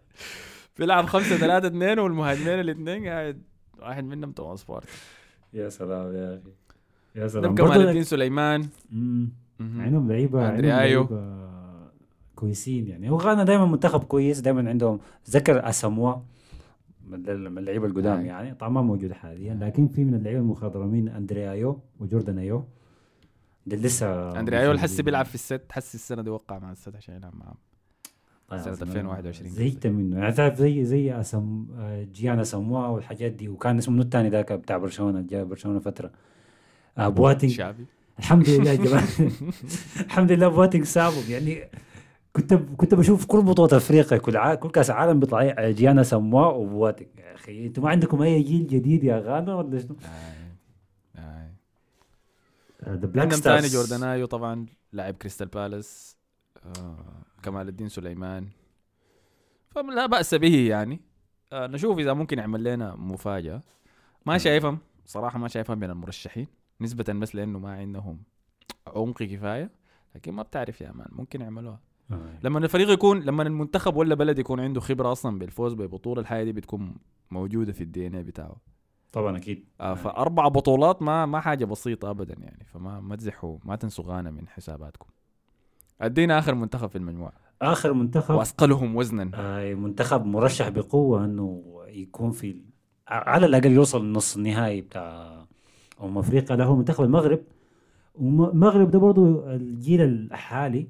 بيلعب 0.78 1.06
5 1.06 1.36
3 1.36 1.66
2 1.66 1.98
والمهاجمين 1.98 2.60
الاثنين 2.60 3.06
قاعد 3.06 3.42
واحد 3.78 4.04
منهم 4.04 4.32
توماس 4.32 4.64
بارتي 4.64 4.88
يا 5.52 5.68
سلام 5.68 6.14
يا 6.14 6.34
أخي. 6.34 6.52
يا 7.16 7.28
سلام. 7.28 7.54
كمال 7.54 7.68
برضو- 7.68 7.88
الدين 7.88 8.04
سليمان. 8.04 8.68
عندهم 9.60 10.08
لعيبه. 10.08 10.50
لعيبة 10.56 11.44
كويسين 12.36 12.88
يعني. 12.88 13.10
هو 13.10 13.16
غانا 13.16 13.44
دائما 13.44 13.64
منتخب 13.66 14.04
كويس 14.04 14.40
دائما 14.40 14.68
عندهم 14.70 15.00
ذكر 15.30 15.68
أساموا 15.68 16.14
من 17.06 17.28
ال- 17.28 17.50
من 17.50 17.58
اللعيبة 17.58 17.86
القدام 17.86 18.20
أي. 18.20 18.26
يعني. 18.26 18.54
طبعا 18.54 18.68
ما 18.70 18.82
موجود 18.82 19.12
حاليا 19.12 19.54
لكن 19.54 19.88
في 19.88 20.04
من 20.04 20.14
اللعيبة 20.14 20.40
المخضرمين 20.40 21.08
أندريايو 21.08 21.80
وجوردان 22.00 22.38
أيو. 22.38 22.64
ده 23.66 23.76
لسه 23.76 24.40
اندري 24.40 24.58
ايول 24.60 24.78
حسي 24.80 25.02
بيلعب 25.02 25.24
في 25.26 25.34
الست 25.34 25.62
حسي 25.72 25.94
السنة 25.94 26.22
دي 26.22 26.30
وقع 26.30 26.58
مع 26.58 26.72
الست 26.72 26.96
عشان 26.96 27.14
يلعب 27.16 27.36
معاهم. 27.36 27.56
طيب 28.56 28.74
سنة 28.74 28.88
2021 28.88 29.50
زهقت 29.50 29.86
منه. 29.86 30.18
يعني 30.18 30.32
تعرف 30.32 30.58
زي 30.58 30.84
زي 30.84 31.20
أسم 31.20 31.66
آه، 31.78 32.04
جيانا 32.04 32.44
سموا 32.44 32.86
والحاجات 32.86 33.32
دي. 33.32 33.48
وكان 33.48 33.78
اسمه 33.78 34.02
الثاني 34.02 34.28
ذاك 34.28 34.52
بتاع 34.52 34.76
برشلونة 34.76 35.20
جاء 35.20 35.44
برشلونة 35.44 35.78
فترة. 35.78 36.10
آه 36.98 37.08
بواتينج. 37.08 37.52
شعبي. 37.52 37.86
الحمد 38.18 38.48
لله 38.48 38.70
يا 38.70 38.76
جماعة. 38.76 39.04
الحمد 40.06 40.32
لله 40.32 40.48
بواتينج 40.48 40.84
سابهم. 40.84 41.24
يعني 41.28 41.68
كنت 42.32 42.54
كنت 42.54 42.94
بشوف 42.94 43.26
كل 43.26 43.42
بطولة 43.42 43.76
أفريقيا 43.76 44.18
كل 44.18 44.36
ع... 44.36 44.54
كل 44.54 44.70
كأس 44.70 44.90
عالم 44.90 45.20
بيطلع 45.20 45.70
جيانا 45.70 46.02
سموا 46.02 46.46
وبواتينج. 46.46 47.08
يا 47.18 47.34
أخي 47.34 47.66
أنتوا 47.66 47.82
ما 47.82 47.90
عندكم 47.90 48.22
أي 48.22 48.42
جيل 48.42 48.66
جديد 48.66 49.04
يا 49.04 49.18
غانا 49.18 49.54
ولا 49.54 49.78
شنو؟ 49.78 49.96
the 52.88 52.94
Black 52.94 53.22
عندهم 53.22 53.40
ثاني 53.40 53.68
Stars 53.68 53.76
جوردان 53.76 54.08
أيو 54.08 54.26
طبعا 54.26 54.66
لاعب 54.92 55.14
كريستال 55.14 55.46
بالاس. 55.46 56.16
آه. 56.66 56.96
كمال 57.44 57.68
الدين 57.68 57.88
سليمان. 57.88 58.48
فلا 59.70 60.06
بأس 60.06 60.34
به 60.34 60.68
يعني. 60.68 61.00
آه 61.52 61.66
نشوف 61.66 61.98
إذا 61.98 62.12
ممكن 62.12 62.38
يعمل 62.38 62.64
لنا 62.64 62.94
مفاجأة. 62.94 63.62
ما 64.26 64.38
شايفهم 64.38 64.78
صراحة 65.06 65.38
ما 65.38 65.48
شايفهم 65.48 65.78
من 65.78 65.90
المرشحين. 65.90 66.46
نسبة 66.80 67.12
بس 67.12 67.34
لأنه 67.34 67.58
ما 67.58 67.72
عندهم 67.72 68.22
عمق 68.86 69.22
كفاية 69.22 69.70
لكن 70.14 70.32
ما 70.32 70.42
بتعرف 70.42 70.80
يا 70.80 70.92
مان 70.92 71.08
ممكن 71.12 71.40
يعملوها. 71.40 71.80
لما 72.42 72.58
الفريق 72.58 72.90
يكون 72.90 73.20
لما 73.20 73.42
المنتخب 73.42 73.96
ولا 73.96 74.14
بلد 74.14 74.38
يكون 74.38 74.60
عنده 74.60 74.80
خبرة 74.80 75.12
أصلا 75.12 75.38
بالفوز 75.38 75.74
ببطولة 75.74 76.20
الحاجة 76.20 76.44
دي 76.44 76.52
بتكون 76.52 76.96
موجودة 77.30 77.72
في 77.72 77.80
الدي 77.80 78.06
إن 78.06 78.22
بتاعه. 78.22 78.56
طبعا 79.12 79.36
أكيد. 79.36 79.64
آه 79.80 79.94
فأربع 79.94 80.48
بطولات 80.48 81.02
ما 81.02 81.26
ما 81.26 81.40
حاجة 81.40 81.64
بسيطة 81.64 82.10
ابدا 82.10 82.34
يعني. 82.38 82.64
فما 82.64 83.00
ما 83.00 83.16
تزحوا 83.16 83.58
ما 83.64 83.76
تنسوا 83.76 84.04
غانا 84.04 84.30
من 84.30 84.48
حساباتكم. 84.48 85.06
أدينا 86.00 86.38
آخر 86.38 86.54
منتخب 86.54 86.88
في 86.88 86.96
المجموعة. 86.96 87.32
آخر 87.62 87.92
منتخب؟ 87.92 88.34
وأثقلهم 88.34 88.96
وزنا. 88.96 89.30
آه، 89.34 89.74
منتخب 89.74 90.26
مرشح 90.26 90.68
بقوة 90.68 91.24
إنه 91.24 91.62
يكون 91.88 92.30
في 92.30 92.56
على 93.08 93.46
الأقل 93.46 93.72
يوصل 93.72 94.06
لنص 94.08 94.36
النهائي 94.36 94.80
بتاع 94.80 95.34
أمم 96.02 96.18
أفريقيا. 96.18 96.56
له 96.56 96.76
منتخب 96.76 97.04
المغرب. 97.04 97.40
والمغرب 98.14 98.90
ده 98.90 98.98
برضو 98.98 99.46
الجيل 99.50 100.00
الحالي 100.00 100.86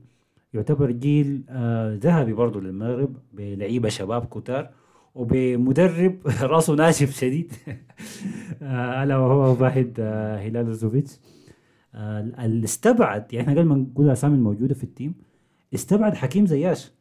يعتبر 0.55 0.91
جيل 0.91 1.45
آه، 1.49 1.95
ذهبي 2.03 2.33
برضو 2.33 2.61
للمغرب 2.61 3.17
بلعيبة 3.33 3.89
شباب 3.89 4.25
كتار 4.27 4.71
وبمدرب 5.15 6.19
رأسه 6.43 6.75
ناشف 6.75 7.11
شديد. 7.19 7.53
آه، 8.63 9.03
ألا 9.03 9.17
وهو 9.19 9.63
واحد 9.63 9.93
آه، 9.99 10.37
هلال 10.39 10.75
زوفيتش. 10.75 11.13
آه، 11.13 11.34
اللي 11.95 12.65
استبعد 12.65 13.33
يعني 13.33 13.49
إحنا 13.49 13.61
قبل 13.61 13.69
ما 13.69 13.75
نقول 13.75 14.07
الأسامي 14.07 14.35
الموجودة 14.35 14.75
في 14.75 14.85
التيم 14.85 15.15
استبعد 15.75 16.15
حكيم 16.15 16.47
زياش. 16.47 16.93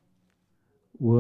و... 0.99 1.12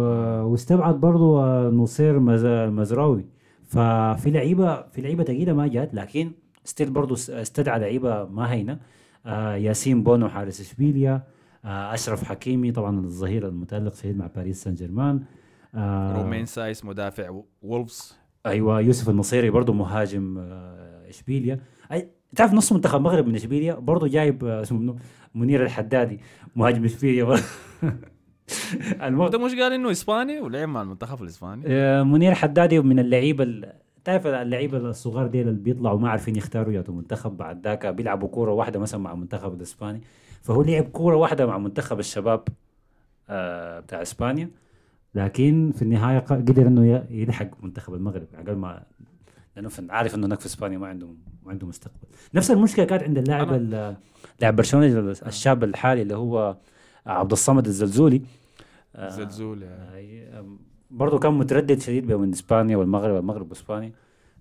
واستبعد 0.43 0.95
برضو 0.99 1.39
آه، 1.39 1.69
نصير 1.69 2.19
مز... 2.19 2.45
مزراوي. 2.45 3.25
ففي 3.63 4.31
لعيبة 4.31 4.81
في 4.81 5.01
لعيبة 5.01 5.23
ثقيله 5.23 5.53
ما 5.53 5.67
جات 5.67 5.93
لكن 5.93 6.31
still 6.63 6.91
برضو 6.91 7.13
اس- 7.13 7.29
استدعى 7.29 7.79
لعيبة 7.79 8.25
ما 8.25 8.51
هينة. 8.51 8.79
آه 9.25 9.55
ياسين 9.55 10.03
بونو 10.03 10.29
حارس 10.29 10.61
إشبيليا. 10.61 11.23
آه 11.65 11.93
أشرف 11.93 12.23
حكيمي 12.23 12.71
طبعا 12.71 12.99
الظهير 12.99 13.47
المتألق 13.47 13.93
شديد 13.95 14.17
مع 14.17 14.27
باريس 14.27 14.63
سان 14.63 14.73
جيرمان. 14.73 15.23
آه 15.75 16.21
رومين 16.21 16.45
سايس 16.45 16.85
مدافع 16.85 17.41
وولفز. 17.61 18.17
أيوه 18.45 18.79
يوسف 18.81 19.09
النصيري 19.09 19.49
برضه 19.49 19.73
مهاجم 19.73 20.37
آه، 20.37 21.09
إشبيليا. 21.09 21.59
أي 21.91 22.09
تعرف 22.35 22.53
نص 22.53 22.73
منتخب 22.73 22.97
المغرب 22.99 23.27
من 23.27 23.35
إشبيليا 23.35 23.73
برضه 23.73 24.07
جايب 24.07 24.43
آه، 24.45 24.61
اسمه 24.61 24.79
منو؟ 24.79 24.95
منير 25.35 25.63
الحدادي 25.63 26.19
مهاجم 26.55 26.85
إشبيليا. 26.85 27.23
برضه. 27.23 27.43
المغ... 29.07 29.27
ده 29.27 29.37
مش 29.37 29.51
قال 29.51 29.73
إنه 29.73 29.91
إسباني؟ 29.91 30.39
ولعب 30.39 30.69
مع 30.69 30.81
المنتخب 30.81 31.23
الإسباني. 31.23 31.63
آه، 31.67 32.03
منير 32.03 32.31
الحدادي 32.31 32.79
من 32.79 32.99
اللعيبة 32.99 33.43
ال- 33.43 33.73
تعرف 34.03 34.27
اللعيبة 34.27 34.77
الصغار 34.77 35.27
ديل 35.27 35.47
اللي 35.47 35.59
بيطلعوا 35.59 35.99
ما 35.99 36.09
عارفين 36.09 36.35
يختاروا 36.35 36.73
ياتوا 36.73 36.93
منتخب 36.93 37.37
بعد 37.37 37.63
ذاك 37.67 37.85
بيلعبوا 37.87 38.27
كورة 38.27 38.51
واحدة 38.51 38.79
مثلا 38.79 38.99
مع 38.99 39.11
المنتخب 39.13 39.53
الإسباني. 39.53 40.01
فهو 40.41 40.61
لعب 40.61 40.83
كورة 40.83 41.15
واحدة 41.15 41.45
مع 41.45 41.57
منتخب 41.57 41.99
الشباب 41.99 42.43
آه 43.29 43.79
بتاع 43.79 44.01
إسبانيا. 44.01 44.49
لكن 45.15 45.71
في 45.75 45.81
النهاية 45.81 46.19
قدر 46.19 46.67
إنه 46.67 47.03
يلحق 47.11 47.47
منتخب 47.63 47.93
المغرب. 47.93 48.27
أقل 48.35 48.55
ما 48.55 48.83
لأنه 49.55 49.69
عارف 49.89 50.15
إنه 50.15 50.27
هناك 50.27 50.39
في 50.39 50.45
إسبانيا 50.45 50.77
ما 50.77 50.87
عنده 50.87 51.07
ما 51.43 51.51
عنده 51.51 51.67
مستقبل. 51.67 52.07
نفس 52.33 52.51
المشكلة 52.51 52.85
كانت 52.85 53.03
عند 53.03 53.17
اللاعب 53.17 53.53
لاعب 54.39 54.55
برشلونة 54.55 55.15
الشاب 55.27 55.63
الحالي 55.63 56.01
اللي 56.01 56.15
هو 56.15 56.57
عبد 57.05 57.31
الصمد 57.31 57.65
الزلزولي. 57.65 58.21
آه، 58.95 59.09
زلزول 59.09 59.61
يعني. 59.61 60.23
آه، 60.23 60.45
برضه 60.91 61.19
كان 61.19 61.33
متردد 61.33 61.79
شديد 61.79 62.07
بين 62.07 62.31
إسبانيا 62.31 62.77
والمغرب 62.77 63.15
والمغرب 63.15 63.49
وإسبانيا. 63.49 63.91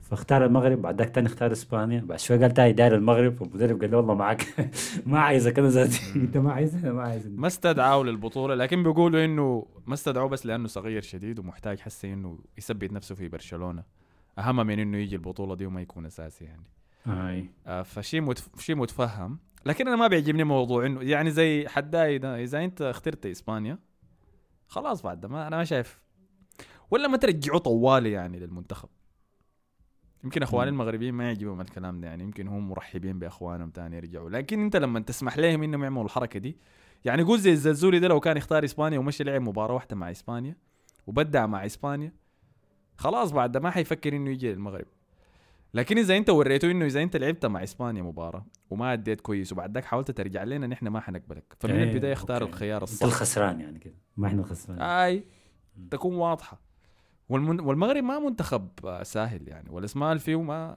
فاختار 0.01 0.46
المغرب 0.46 0.83
بعد 0.83 0.98
ذاك 0.98 1.11
تاني 1.11 1.27
اختار 1.27 1.53
إسبانيا. 1.53 2.01
بعد 2.01 2.18
شوي 2.18 2.38
قال 2.38 2.55
تاني 2.55 2.72
داير 2.72 2.94
المغرب 2.94 3.42
والمدرب 3.42 3.81
قال 3.81 3.90
له 3.90 3.96
والله 3.96 4.14
معك. 4.14 4.46
ما 5.07 5.20
عايزك 5.20 5.59
أنا 5.59 5.68
ذاتي 5.68 6.01
أنت 6.16 6.37
ما 6.37 6.53
عايز 6.53 6.75
أنا 6.75 6.92
ما 6.92 7.03
عايز 7.03 7.27
ما 7.27 7.46
استدعوا 7.46 8.05
للبطولة 8.05 8.55
لكن 8.55 8.83
بيقولوا 8.83 9.25
إنه 9.25 9.66
ما 9.87 9.94
استدعوه 9.94 10.29
بس 10.29 10.46
لأنه 10.46 10.68
صغير 10.68 11.03
شديد 11.03 11.38
ومحتاج 11.38 11.81
حسي 11.81 12.12
إنه 12.12 12.38
يثبت 12.59 12.92
نفسه 12.92 13.14
في 13.14 13.29
برشلونة. 13.29 13.83
أهم 14.38 14.57
من 14.66 14.79
إنه 14.79 14.99
يجي 14.99 15.16
البطولة 15.16 15.55
دي 15.55 15.66
وما 15.66 15.81
يكون 15.81 16.07
أساسي 16.07 16.45
يعني. 16.45 16.64
اي 17.07 17.51
آه، 17.66 17.83
فشيء 17.83 18.21
متف... 18.21 18.61
شيء 18.61 18.77
متفهم. 18.77 19.38
لكن 19.66 19.88
أنا 19.88 19.97
ما 19.97 20.07
بيعجبني 20.07 20.45
موضوع 20.45 20.87
إنه 20.87 21.03
يعني 21.03 21.31
زي 21.31 21.68
حداي 21.68 22.18
ده 22.18 22.42
إذا 22.42 22.64
أنت 22.64 22.83
اخترت 22.83 23.27
إسبانيا 23.27 23.79
خلاص 24.66 25.03
بعد 25.03 25.27
ما 25.27 25.47
أنا 25.47 25.57
ما 25.57 25.64
شايف. 25.64 26.01
ولا 26.90 27.09
ما 27.09 27.16
ترجعوا 27.16 27.59
طوالي 27.59 28.12
يعني 28.12 28.38
للمنتخب. 28.38 28.88
يمكن 30.25 30.42
أخواني. 30.42 30.71
المغربيين 30.71 31.14
ما 31.14 31.25
يعجبهم 31.25 31.61
الكلام 31.61 32.01
ده 32.01 32.09
يعني. 32.09 32.23
يمكن 32.23 32.49
هم 32.49 32.68
مرحبين 32.68 33.18
بأخوانهم 33.18 33.71
تاني 33.71 33.97
يرجعوا. 33.97 34.31
لكن 34.31 34.64
أنت 34.64 34.77
لما 34.77 35.01
تسمح 35.01 35.38
لهم 35.38 35.62
إنهم 35.62 35.83
يعملوا 35.83 36.05
الحركة 36.05 36.38
دي 36.38 36.57
يعني 37.05 37.23
قول 37.23 37.38
زي 37.38 37.53
الزلزولي 37.53 37.99
ده 37.99 38.09
لو 38.09 38.21
كان 38.21 38.37
يختار 38.37 38.64
إسبانيا 38.64 38.99
ومشي 38.99 39.25
لعب 39.25 39.42
مباراة 39.42 39.75
واحدة 39.75 39.97
مع 39.97 40.11
إسبانيا 40.11 40.57
وبدع 41.07 41.47
مع 41.47 41.66
إسبانيا 41.66 42.12
خلاص 42.96 43.31
بعد 43.31 43.52
ده 43.52 43.61
ما 43.61 43.70
حيفكر 43.70 44.16
إنه 44.16 44.31
يجي 44.31 44.52
للمغرب. 44.52 44.87
لكن 45.74 45.98
إذا 45.98 46.16
أنت 46.16 46.31
وريته 46.31 46.70
إنه 46.70 46.87
إذا 46.87 47.02
أنت 47.02 47.16
لعبت 47.16 47.46
مع 47.46 47.62
إسبانيا 47.62 48.02
مباراة 48.02 48.46
وما 48.70 48.92
أديت 48.92 49.20
كويس 49.20 49.52
وبعد 49.52 49.74
ذاك 49.74 49.85
حاولت 49.85 50.11
ترجع 50.11 50.44
لنا 50.44 50.66
نحن 50.66 50.88
ما 50.88 51.00
حنقبلك. 51.00 51.57
فمن 51.61 51.74
إيه، 51.74 51.90
البداية 51.90 52.12
اختار 52.12 52.42
أوكي. 52.42 52.52
الخيار 52.52 52.83
أنت 52.83 52.90
الصح 52.90 53.07
الخسران 53.07 53.61
يعني 53.61 53.78
كده. 53.78 53.94
ما 54.16 54.28
إحنا 54.28 54.40
الخسران. 54.40 54.81
أي. 54.83 55.24
تكون 55.90 56.14
واضحة. 56.14 56.61
والمن... 57.28 57.61
والمغرب 57.61 58.05
ما 58.05 58.18
منتخب 58.18 58.68
آه، 58.85 59.02
سهل 59.02 59.48
يعني. 59.48 59.70
والاسماء 59.70 60.12
اللي 60.12 60.20
فيه 60.20 60.42
ما 60.42 60.76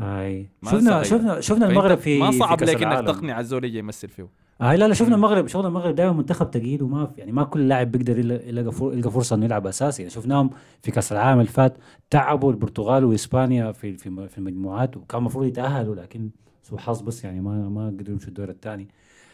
أي. 0.00 0.50
ما 0.62 0.70
شفنا 0.70 0.90
صغير. 0.90 1.04
شفنا 1.04 1.40
شفنا 1.40 1.68
المغرب 1.68 1.98
في 1.98 2.18
ما 2.18 2.30
صعب 2.30 2.62
لك 2.62 2.82
انك. 2.82 3.06
تقنع 3.06 3.40
الزول 3.40 3.64
يجي 3.64 3.78
يمثل 3.78 4.08
فيه. 4.08 4.28
آه 4.60 4.74
لا 4.76 4.88
لا 4.88 4.94
شفنا 4.94 5.14
المغرب 5.14 5.46
شفنا 5.46 5.68
المغرب 5.68 5.94
دائما 5.94 6.12
منتخب 6.12 6.50
تقيل 6.50 6.82
وما 6.82 7.06
في 7.06 7.20
يعني 7.20 7.32
ما 7.32 7.44
كل 7.44 7.68
لاعب 7.68 7.92
بيقدر 7.92 8.18
يلقى 8.18 8.48
يلقى 8.48 8.72
فر- 8.72 8.92
يلقى 8.94 9.10
فرصة 9.10 9.36
إنه 9.36 9.44
يلعب 9.44 9.66
أساسي. 9.66 10.02
يعني 10.02 10.10
شفناهم 10.14 10.50
في 10.82 10.90
كأس 10.90 11.12
العالم 11.12 11.40
اللي 11.40 11.50
فات 11.52 11.76
تعبوا 12.10 12.50
البرتغال 12.52 13.04
وإسبانيا 13.04 13.72
في 13.72 13.96
في 13.96 14.28
في 14.28 14.38
المجموعات 14.38 14.96
وكان 14.96 15.18
المفروض 15.20 15.46
يتأهلوا 15.46 15.94
لكن 15.94 16.30
سوء 16.62 16.78
حظ 16.78 17.00
بس 17.02 17.24
يعني 17.24 17.40
ما 17.40 17.68
ما 17.68 17.86
قدروا 17.86 18.10
يمشوا 18.12 18.28
الدور 18.28 18.48
الثاني. 18.48 18.88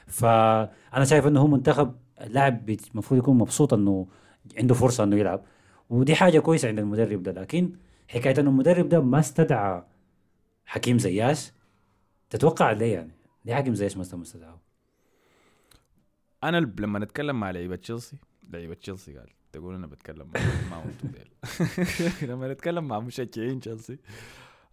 فأنا 0.07 1.05
شايف 1.05 1.27
إنه 1.27 1.41
هو 1.41 1.47
منتخب 1.47 1.95
بيت- 2.67 2.91
المفروض 2.93 3.19
يكون 3.21 3.39
مبسوط 3.39 3.75
إنه 3.75 4.07
عنده 4.59 4.75
فرصة 4.75 5.05
إنه 5.05 5.17
يلعب. 5.17 5.45
ودي 5.91 6.15
حاجة 6.15 6.39
كويسة 6.39 6.69
عند 6.69 6.79
المدرب 6.79 7.23
ده 7.23 7.33
لكن 7.33 7.73
حكاية 8.09 8.41
إنه 8.41 8.51
المدرب 8.51 8.89
ده 8.89 9.01
ما 9.01 9.19
استدعى 9.21 9.85
حكيم 10.67 10.99
زياش. 10.99 11.53
تتوقع 12.31 12.73
ليه 12.73 12.95
يعني؟ 12.95 13.13
ليه 13.45 13.55
حكيم 13.55 13.75
زياش 13.75 13.97
ما 13.97 14.03
استدعاه؟ 14.03 14.61
أنا 16.49 16.57
لما 16.57 16.99
نتكلم 16.99 17.41
مع 17.41 17.51
لعيبة 17.51 17.77
تشيلسي 17.77 18.17
لعيبة 18.51 18.75
تشيلسي 18.75 19.19
قال 19.19 19.29
تقول 19.53 19.75
أنا 19.75 19.87
بتكلم 19.87 20.31
مع 20.71 20.81
ما 20.85 20.93
لما 22.33 22.53
نتكلم 22.53 22.89
مع 22.89 23.01
مشجعين 23.01 23.61
تشيلسي 23.61 23.99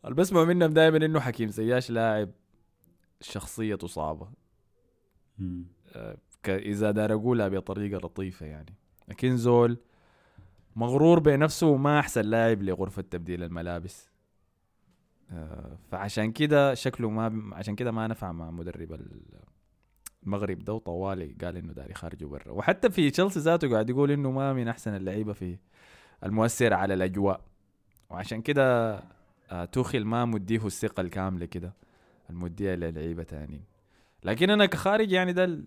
اللي 0.05 0.15
بسمع 0.15 0.43
منهم 0.43 0.73
دائما 0.73 0.97
إنه 0.97 1.19
حكيم 1.19 1.49
زياش 1.49 1.91
لاعب 1.91 2.29
شخصيته 3.21 3.87
صعبة. 3.87 4.29
ك- 6.43 6.49
إذا 6.49 6.91
دار 6.91 7.13
اقولها 7.13 7.47
بطريقة 7.47 7.97
لطيفة 7.97 8.45
يعني. 8.45 8.75
لكن 9.07 9.37
زول 9.37 9.77
مغرور 10.75 11.19
بنفسه 11.19 11.67
وما 11.67 11.99
أحسن 11.99 12.21
لاعب 12.21 12.61
لغرفة 12.63 13.01
تبديل 13.01 13.43
الملابس. 13.43 14.09
آه، 15.31 15.77
فعشان 15.91 16.31
كده 16.31 16.73
شكله 16.73 17.09
ما 17.09 17.55
عشان 17.55 17.75
كده 17.75 17.91
ما 17.91 18.07
نفع 18.07 18.31
مع 18.31 18.51
مدرب 18.51 18.93
المغرب 20.23 20.59
ده 20.59 20.73
وطوالي 20.73 21.35
قال 21.43 21.57
إنه 21.57 21.73
داري 21.73 21.93
خارجه 21.93 22.25
برا. 22.25 22.51
وحتى 22.51 22.89
في 22.89 23.09
تشيلسي 23.09 23.39
ذاته 23.39 23.71
قاعد 23.71 23.89
يقول 23.89 24.11
إنه 24.11 24.31
ما 24.31 24.53
من 24.53 24.67
أحسن 24.67 24.95
اللعيبة 24.95 25.33
في 25.33 25.57
المؤثر 26.23 26.73
على 26.73 26.93
الأجواء. 26.93 27.41
وعشان 28.09 28.41
كده 28.41 28.99
آه، 29.51 29.65
توخيل 29.65 30.05
ما 30.05 30.25
مديه 30.25 30.65
الثقة 30.65 31.01
الكاملة 31.01 31.45
كده 31.45 31.73
المديه 32.29 32.75
للعيبة 32.75 33.23
تانيين 33.23 33.63
لكن 34.23 34.49
أنا 34.49 34.65
كخارج 34.65 35.11
يعني 35.11 35.33
ده 35.33 35.59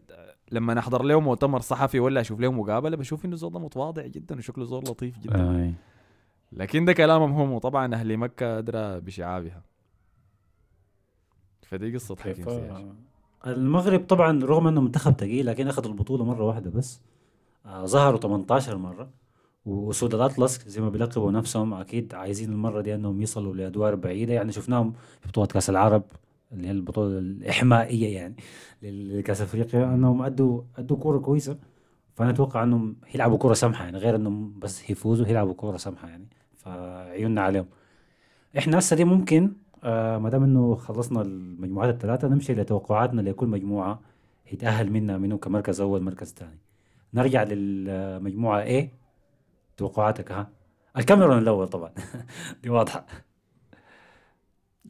لما 0.52 0.78
احضر 0.78 1.02
له 1.02 1.20
مؤتمر 1.20 1.60
صحفي 1.60 2.00
ولا 2.00 2.20
أشوف 2.20 2.40
له 2.40 2.52
مقابلة 2.52 2.96
بشوف 2.96 3.24
إنه 3.24 3.36
زول 3.36 3.52
متواضع 3.52 4.06
جدا 4.06 4.38
وشكله 4.38 4.64
زول 4.64 4.82
لطيف 4.82 5.18
جدا. 5.18 5.38
لكن 6.52 6.84
ده 6.84 6.92
كلامهم 6.92 7.32
هم. 7.32 7.52
وطبعا 7.52 7.94
أهل 7.94 8.16
مكة 8.16 8.58
أدرى 8.58 9.00
بشعابها. 9.00 9.62
فدي 11.62 11.94
قصة 11.94 12.16
حكيم 12.16 12.44
زياش 12.50 12.82
المغرب 13.46 14.06
طبعا 14.06 14.44
رغم 14.44 14.66
إنه 14.66 14.80
منتخب 14.80 15.12
ثقيل 15.12 15.46
لكن 15.46 15.68
أخذ 15.68 15.86
البطولة 15.86 16.24
مرة 16.24 16.44
واحدة 16.44 16.70
بس. 16.70 17.00
آه 17.66 17.84
ظهروا 17.86 18.18
18 18.20 18.76
مرة. 18.78 19.10
واسود 19.66 20.14
الاطلس 20.14 20.68
زي 20.68 20.80
ما 20.80 20.88
بيلقبوا 20.90 21.32
نفسهم 21.32 21.74
أكيد 21.74 22.14
عايزين 22.14 22.52
المرة 22.52 22.80
دي 22.80 22.94
إنهم 22.94 23.22
يصلوا 23.22 23.54
لأدوار 23.54 23.94
بعيدة. 23.94 24.34
يعني 24.34 24.52
شفناهم 24.52 24.92
في 25.20 25.28
بطولة 25.28 25.46
كأس 25.46 25.70
العرب 25.70 26.02
اللي 26.52 26.66
هي 26.68 26.70
البطولة 26.70 27.18
الإحمائية 27.18 28.14
يعني 28.14 28.36
لكأس 28.82 29.40
أفريقيا. 29.40 29.84
إنهم 29.94 30.22
أدوا 30.22 30.62
أدوا 30.78 30.96
كورة 30.96 31.18
كويسة. 31.18 31.58
فأنا 32.14 32.30
أتوقع 32.30 32.62
إنهم 32.62 32.96
يلعبوا 33.14 33.38
كورة 33.38 33.54
سمحة 33.54 33.84
يعني 33.84 33.98
غير 33.98 34.16
إنهم 34.16 34.58
بس 34.58 34.90
يفوزوا 34.90 35.26
يلعبوا 35.26 35.54
كورة 35.54 35.76
سمحة 35.76 36.08
يعني. 36.08 36.28
فعيوننا 36.56 37.40
عليهم. 37.42 37.66
إحنا 38.58 38.78
هسه 38.78 38.96
دي 38.96 39.04
ممكن 39.04 39.52
آه 39.84 40.18
ما 40.18 40.30
دام 40.30 40.42
إنه 40.42 40.74
خلصنا 40.74 41.22
المجموعات 41.22 41.94
الثلاثة 41.94 42.28
نمشي 42.28 42.54
لتوقعاتنا 42.54 43.20
لكل 43.20 43.46
مجموعة 43.46 44.00
يتأهل 44.52 44.90
منها 44.92 45.18
منهم 45.18 45.38
كمركز 45.38 45.80
أول 45.80 46.02
مركز 46.02 46.32
ثاني 46.34 46.58
نرجع 47.14 47.42
للمجموعة 47.42 48.82
A 48.82 48.84
توقعاتك 49.76 50.32
ها؟ 50.32 50.50
الكاميرون 50.96 51.38
الأول 51.38 51.68
طبعا. 51.68 51.92
دي 52.62 52.70
واضحة. 52.70 53.06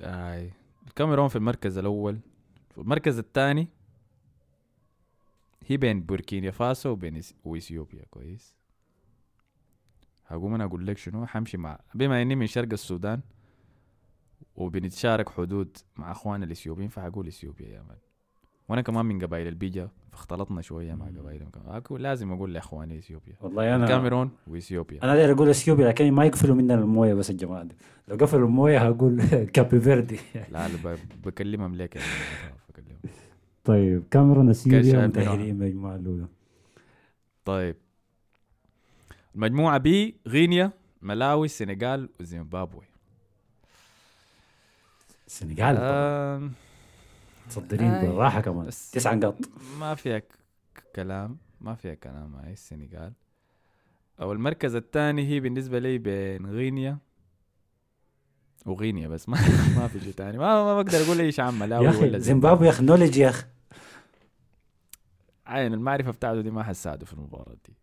آي. 0.00 0.52
الكاميرون 0.88 1.28
في 1.28 1.37
المركز 1.37 1.78
الأول. 1.78 2.18
في 2.70 2.78
المركز 2.78 3.18
الثاني 3.18 3.68
هي 5.66 5.76
بين 5.76 6.00
بوركينا 6.02 6.50
فاسو 6.50 6.88
وبين 6.88 7.20
وإثيوبيا. 7.44 8.04
كويس. 8.11 8.54
هقوم 10.26 10.54
أنا 10.54 10.64
أقول 10.64 10.87
لك 10.87 10.98
شنو؟ 10.98 11.26
حمشي 11.26 11.57
مع 11.57 11.78
بما 11.94 12.22
إني 12.22 12.35
من 12.35 12.46
شرق 12.46 12.72
السودان 12.72 13.20
وبنتشارك 14.57 15.29
حدود 15.29 15.77
مع 15.97 16.12
أخواننا 16.12 16.47
الإثيوبيين 16.47 16.88
فحقول 16.88 17.27
إثيوبيا 17.27 17.69
يا 17.69 17.83
مان 17.83 17.97
وأنا 18.69 18.83
كمان 18.83 19.07
من 19.07 19.19
قبائل 19.19 19.49
البيجا 19.49 19.88
فاختلطنا 20.12 20.62
شوية 20.62 20.95
مع. 20.95 21.07
قبائلهم 21.07 21.51
كمان. 21.51 21.77
أكو 21.77 21.97
لازم 21.97 22.33
أقول 22.33 22.55
لإخواني 22.55 22.99
إثيوبيا. 22.99 23.35
والله 23.40 23.75
أنا 23.75 23.85
الكاميرون 23.85 24.31
وإثيوبيا. 24.46 25.05
أنا 25.05 25.15
داير 25.15 25.33
أقول 25.33 25.48
إثيوبيا 25.48 25.88
لكن 25.88 26.13
ما 26.13 26.25
يقفلوا 26.25 26.57
مننا 26.57 26.75
الموية 26.75 27.15
بس 27.15 27.31
الجماعة 27.31 27.63
دي. 27.65 27.75
لو 28.09 28.17
قفلوا 28.17 28.46
الموية 28.46 28.79
هقول 28.79 29.23
كابي 29.55 29.81
فيردي. 29.81 30.19
لا 30.52 30.69
لا 30.69 30.96
بكلمهم 31.25 31.75
ليك 31.75 31.96
يعني 31.96 32.09
بكلمهم. 32.69 32.98
طيب 33.65 34.02
كاميرون 34.11 34.50
إثيوبيا 34.50 35.07
متاهلين 35.07 35.63
المجموعه 35.63 35.96
الأولى. 35.96 36.27
طيب. 37.44 37.77
المجموعة 39.35 39.79
بي 39.79 40.15
غينيا 40.27 40.73
ملاوي 41.02 41.44
السنغال 41.44 42.09
وزيمبابوي. 42.21 42.94
السنغال 45.27 46.50
متصدرين 47.46 47.90
آي. 47.90 48.06
بالراحة 48.06 48.40
كمان. 48.40 48.66
بس 48.66 48.90
تسع 48.90 49.14
نقاط 49.14 49.35
ما 49.81 49.94
فيها 49.94 50.22
كلام. 50.96 51.37
ما 51.60 51.75
فيها 51.75 51.94
كلام 51.94 52.35
هاي 52.35 52.52
السنغال. 52.52 53.12
أو 54.20 54.33
المركز 54.33 54.75
الثاني 54.75 55.29
هي 55.29 55.40
بالنسبة 55.40 55.79
لي 55.79 55.98
بين 55.98 56.46
غينيا 56.46 56.98
وغينيا 58.66 59.08
بس. 59.08 59.29
ما 59.29 59.37
ما 59.79 59.88
في 59.88 60.00
شيء 60.00 60.12
ثاني 60.12 60.38
ما 60.38 60.64
ما 60.64 60.83
بقدر 60.83 60.98
أقول 61.04 61.20
أي 61.20 61.33
شيء 61.33 61.44
عن 61.44 61.58
ملاوي 61.58 61.85
يا 61.87 61.90
ولا 61.90 61.98
أخي 62.08 62.20
زيمبابوي 62.20 62.66
يا 62.66 62.72
أخي 62.72 62.85
knowledge 62.85 63.17
يا 63.16 63.29
أخي. 63.29 63.44
عين 65.46 65.75
المعرفة 65.75 66.10
بتاعته 66.10 66.40
دي 66.40 66.50
ما 66.50 66.62
حساعده 66.62 67.06
في 67.06 67.12
المباراة 67.12 67.56
دي. 67.68 67.75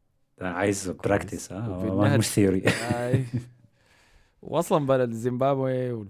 عايز 0.42 0.90
practice 0.90 1.52
ها 1.54 1.60
ما- 1.60 2.16
النهاية- 2.16 2.18
مش 2.20 2.28
theory. 2.28 2.64
واصلا 4.42 4.86
بلد 4.86 5.12
زيمبابوي 5.12 6.06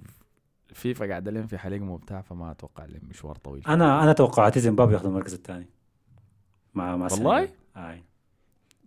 والفيفا 0.72 1.06
قاعد 1.08 1.30
لهم 1.30 1.48
في 1.48 1.58
حلقهم 1.58 1.90
وبتاع 1.90 2.22
فما 2.22 2.52
أتوقع 2.52 2.88
مشوار 3.10 3.36
طويل. 3.36 3.68
أنا 3.68 4.04
أنا 4.04 4.14
توقعاتي 4.14 4.60
زيمبابوي 4.60 4.94
ياخذ 4.94 5.06
المركز 5.06 5.34
الثاني. 5.34 5.66
مع 6.74 6.96
مع 6.98 7.08
والله؟ 7.12 7.50
آي. 7.78 8.04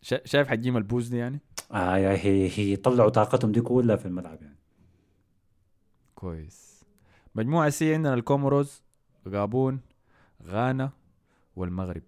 شا- 0.03 0.26
شايف 0.26 0.49
حجيم 0.49 0.76
البوز 0.76 1.09
دي 1.09 1.16
يعني؟ 1.16 1.41
آي 1.72 2.11
آي 2.11 2.16
هي 2.16 2.51
هي 2.59 2.76
طلعوا 2.76 3.11
طاقتهم 3.11 3.53
دي 3.53 3.61
كلها 3.61 3.97
في 3.97 4.07
الملعب 4.07 4.43
يعني. 4.43 4.57
كويس. 6.14 6.85
مجموعة 7.35 7.70
سي 7.70 7.95
عندنا 7.95 8.14
الكوموروز 8.14 8.82
غابون 9.28 9.80
غانا 10.47 10.91
والمغرب. 11.57 12.03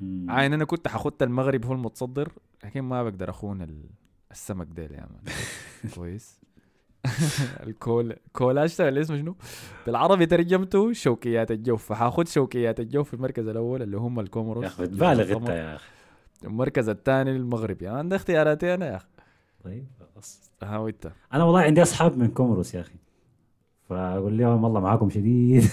مم. 0.00 0.30
عاين 0.30 0.52
أنا 0.52 0.64
كنت 0.64 0.88
حخط 0.88 1.22
المغرب 1.22 1.64
هو 1.66 1.72
المتصدر 1.72 2.32
لكن 2.64 2.80
ما 2.80 3.02
بقدر 3.02 3.30
أخون 3.30 3.62
ال- 3.62 3.90
السمك 4.30 4.66
ديل 4.66 4.92
يا 4.92 5.00
مان. 5.10 5.34
كويس. 5.94 6.40
الكول 7.66 8.16
كولاش 8.32 8.78
ده 8.78 8.88
اللي 8.88 9.00
اسمه 9.00 9.16
شنو؟ 9.16 9.36
بالعربي 9.86 10.26
ترجمته 10.26 10.92
شوكيات 10.92 11.50
الجوف. 11.50 11.86
فحاخد 11.92 12.28
شوكيات 12.28 12.80
الجوف 12.80 13.08
في 13.08 13.14
المركز 13.14 13.48
الأول 13.48 13.82
اللي 13.82 13.96
هم 13.96 14.20
الكوموروس 14.20 14.64
يا 14.64 14.68
أخي 14.68 14.82
بتبالغ 14.82 15.36
أنت 15.36 15.48
يا 15.48 15.76
أخي. 15.76 15.88
المركز 16.44 16.88
الثاني 16.88 17.30
المغرب 17.30 17.82
يعني 17.82 17.98
عندي 17.98 18.16
اختياراتي 18.16 18.74
أنا 18.74 18.86
يا 18.86 18.96
أخي. 18.96 19.06
طيب 19.64 19.86
خلاص. 20.14 20.50
ها 20.62 20.78
وأنت؟ 20.78 21.12
أنا 21.32 21.44
والله 21.44 21.60
عندي 21.60 21.82
أصحاب 21.82 22.18
من 22.18 22.28
كوموروس 22.28 22.74
يا 22.74 22.80
أخي. 22.80 22.94
فأقول 23.88 24.38
لهم 24.38 24.64
والله 24.64 24.80
معاكم 24.80 25.10
شديد. 25.10 25.64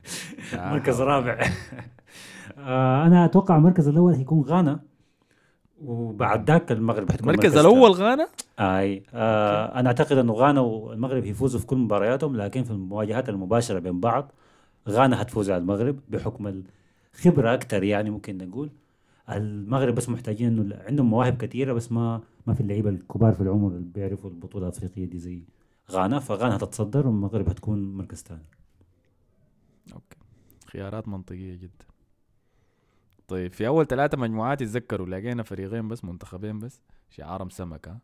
مركز 0.54 1.00
رابع. 1.00 1.38
آه، 2.58 3.06
أنا 3.06 3.24
أتوقع 3.24 3.56
المركز 3.56 3.88
الأول 3.88 4.14
هيكون 4.14 4.40
غانا. 4.42 4.80
وبعد 5.84 6.50
ذاك 6.50 6.72
المغرب 6.72 7.12
حتكون 7.12 7.30
المركز 7.30 7.50
مركز 7.54 7.66
الأول 7.66 7.90
غانا؟ 7.90 8.28
أي. 8.60 9.02
آه 9.14 9.80
أنا 9.80 9.88
أعتقد 9.88 10.18
إنه 10.18 10.32
غانا 10.32 10.60
والمغرب 10.60 11.24
يفوزوا 11.24 11.60
في 11.60 11.66
كل 11.66 11.76
مبارياتهم 11.76 12.36
لكن 12.36 12.62
في 12.64 12.70
المواجهات 12.70 13.28
المباشرة 13.28 13.78
بين 13.78 14.00
بعض 14.00 14.32
غانا 14.88 15.22
هتفوز 15.22 15.50
على 15.50 15.60
المغرب 15.60 16.00
بحكم 16.08 16.62
الخبرة 17.14 17.54
أكثر 17.54 17.82
يعني 17.82 18.10
ممكن 18.10 18.38
نقول. 18.38 18.70
المغرب 19.30 19.94
بس 19.94 20.08
محتاجين 20.08 20.48
إنه 20.58 20.76
عندهم 20.86 21.10
مواهب 21.10 21.36
كثيرة 21.36 21.72
بس 21.72 21.92
ما 21.92 22.20
ما 22.46 22.54
في 22.54 22.60
اللعيبة 22.60 22.90
الكبار 22.90 23.32
في 23.32 23.40
العمر 23.40 23.68
اللي 23.68 23.88
بيعرفوا 23.94 24.30
البطولة 24.30 24.64
الأفريقية 24.66 25.04
دي 25.04 25.18
زي 25.18 25.40
غانا 25.90 26.18
فغانا 26.18 26.56
هتتصدر 26.56 27.06
والمغرب 27.06 27.48
هتكون 27.48 27.94
مركز 27.94 28.22
ثاني. 28.22 28.40
أوكي. 29.92 30.16
خيارات 30.66 31.08
منطقية 31.08 31.54
جدا. 31.54 31.84
طيب 33.28 33.52
في 33.52 33.66
أول 33.66 33.86
ثلاثة 33.86 34.18
مجموعات 34.18 34.60
يتذكروا 34.60 35.06
لقينا 35.06 35.42
فريقين 35.42 35.88
بس 35.88 36.04
منتخبين 36.04 36.58
بس 36.58 36.82
شعارهم 37.10 37.50
سمك 37.50 37.88
ها 37.88 38.00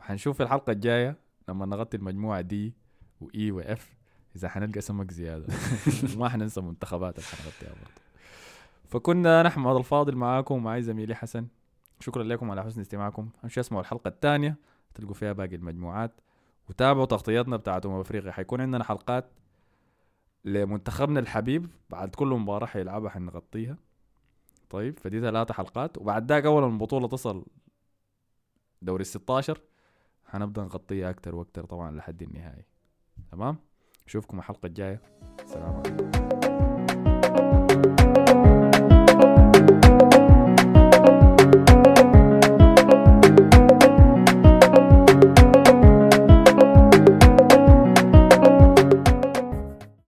حنشوف 0.00 0.36
في 0.36 0.42
الحلقة 0.42 0.72
الجاية 0.72 1.16
لما 1.48 1.66
نغطي 1.66 1.96
المجموعة 1.96 2.40
دي 2.40 2.74
وإي 3.20 3.50
وإف 3.50 3.94
إذا 4.36 4.48
حنلقى 4.48 4.80
سمك 4.80 5.10
زيادة. 5.10 5.46
وما 6.16 6.28
حننسى 6.28 6.60
منتخبات 6.60 7.18
اللي 7.18 7.28
حنغطيها 7.28 7.80
برضه. 7.80 8.02
فكنا 8.88 9.40
أنا 9.40 9.48
أحمد 9.48 9.76
الفاضل 9.76 10.16
معاكم 10.16 10.54
ومعي 10.54 10.82
زميلي 10.82 11.14
حسن. 11.14 11.46
شكرا 12.00 12.22
لكم 12.22 12.50
على 12.50 12.62
حسن 12.62 12.80
استماعكم. 12.80 13.28
همشي 13.44 13.60
اسمعوا 13.60 13.82
الحلقة 13.82 14.08
الثانية 14.08 14.56
تلقوا 14.94 15.14
فيها 15.14 15.32
باقي 15.32 15.56
المجموعات. 15.56 16.20
وتابعوا 16.68 17.06
تغطياتنا 17.06 17.56
بتاعت 17.56 17.86
أمم 17.86 18.00
أفريقيا. 18.00 18.32
حيكون 18.32 18.60
عندنا 18.60 18.84
حلقات 18.84 19.30
لمنتخبنا 20.44 21.20
الحبيب 21.20 21.66
بعد 21.90 22.14
كل 22.14 22.28
مباراة 22.28 22.66
حيلعبها 22.66 23.10
حنغطيها. 23.10 23.76
طيب 24.72 24.98
فدي 24.98 25.20
ثلاثة 25.20 25.54
حلقات. 25.54 25.98
وبعد 25.98 26.32
ذاك 26.32 26.44
أول 26.44 26.62
ما 26.62 26.68
البطولة 26.68 27.08
تصل 27.08 27.44
دوري 28.82 29.00
ال 29.00 29.06
16 29.06 29.60
حنبدأ 30.26 30.62
نغطيها 30.62 31.10
أكتر 31.10 31.34
وأكتر 31.34 31.64
طبعا 31.64 31.90
لحد 31.90 32.22
النهاية 32.22 32.66
تمام؟ 33.32 33.56
نشوفكم 34.06 34.38
الحلقة 34.38 34.66
الجاية. 34.66 35.02
سلام 35.46 35.74
عليكم. 35.76 36.21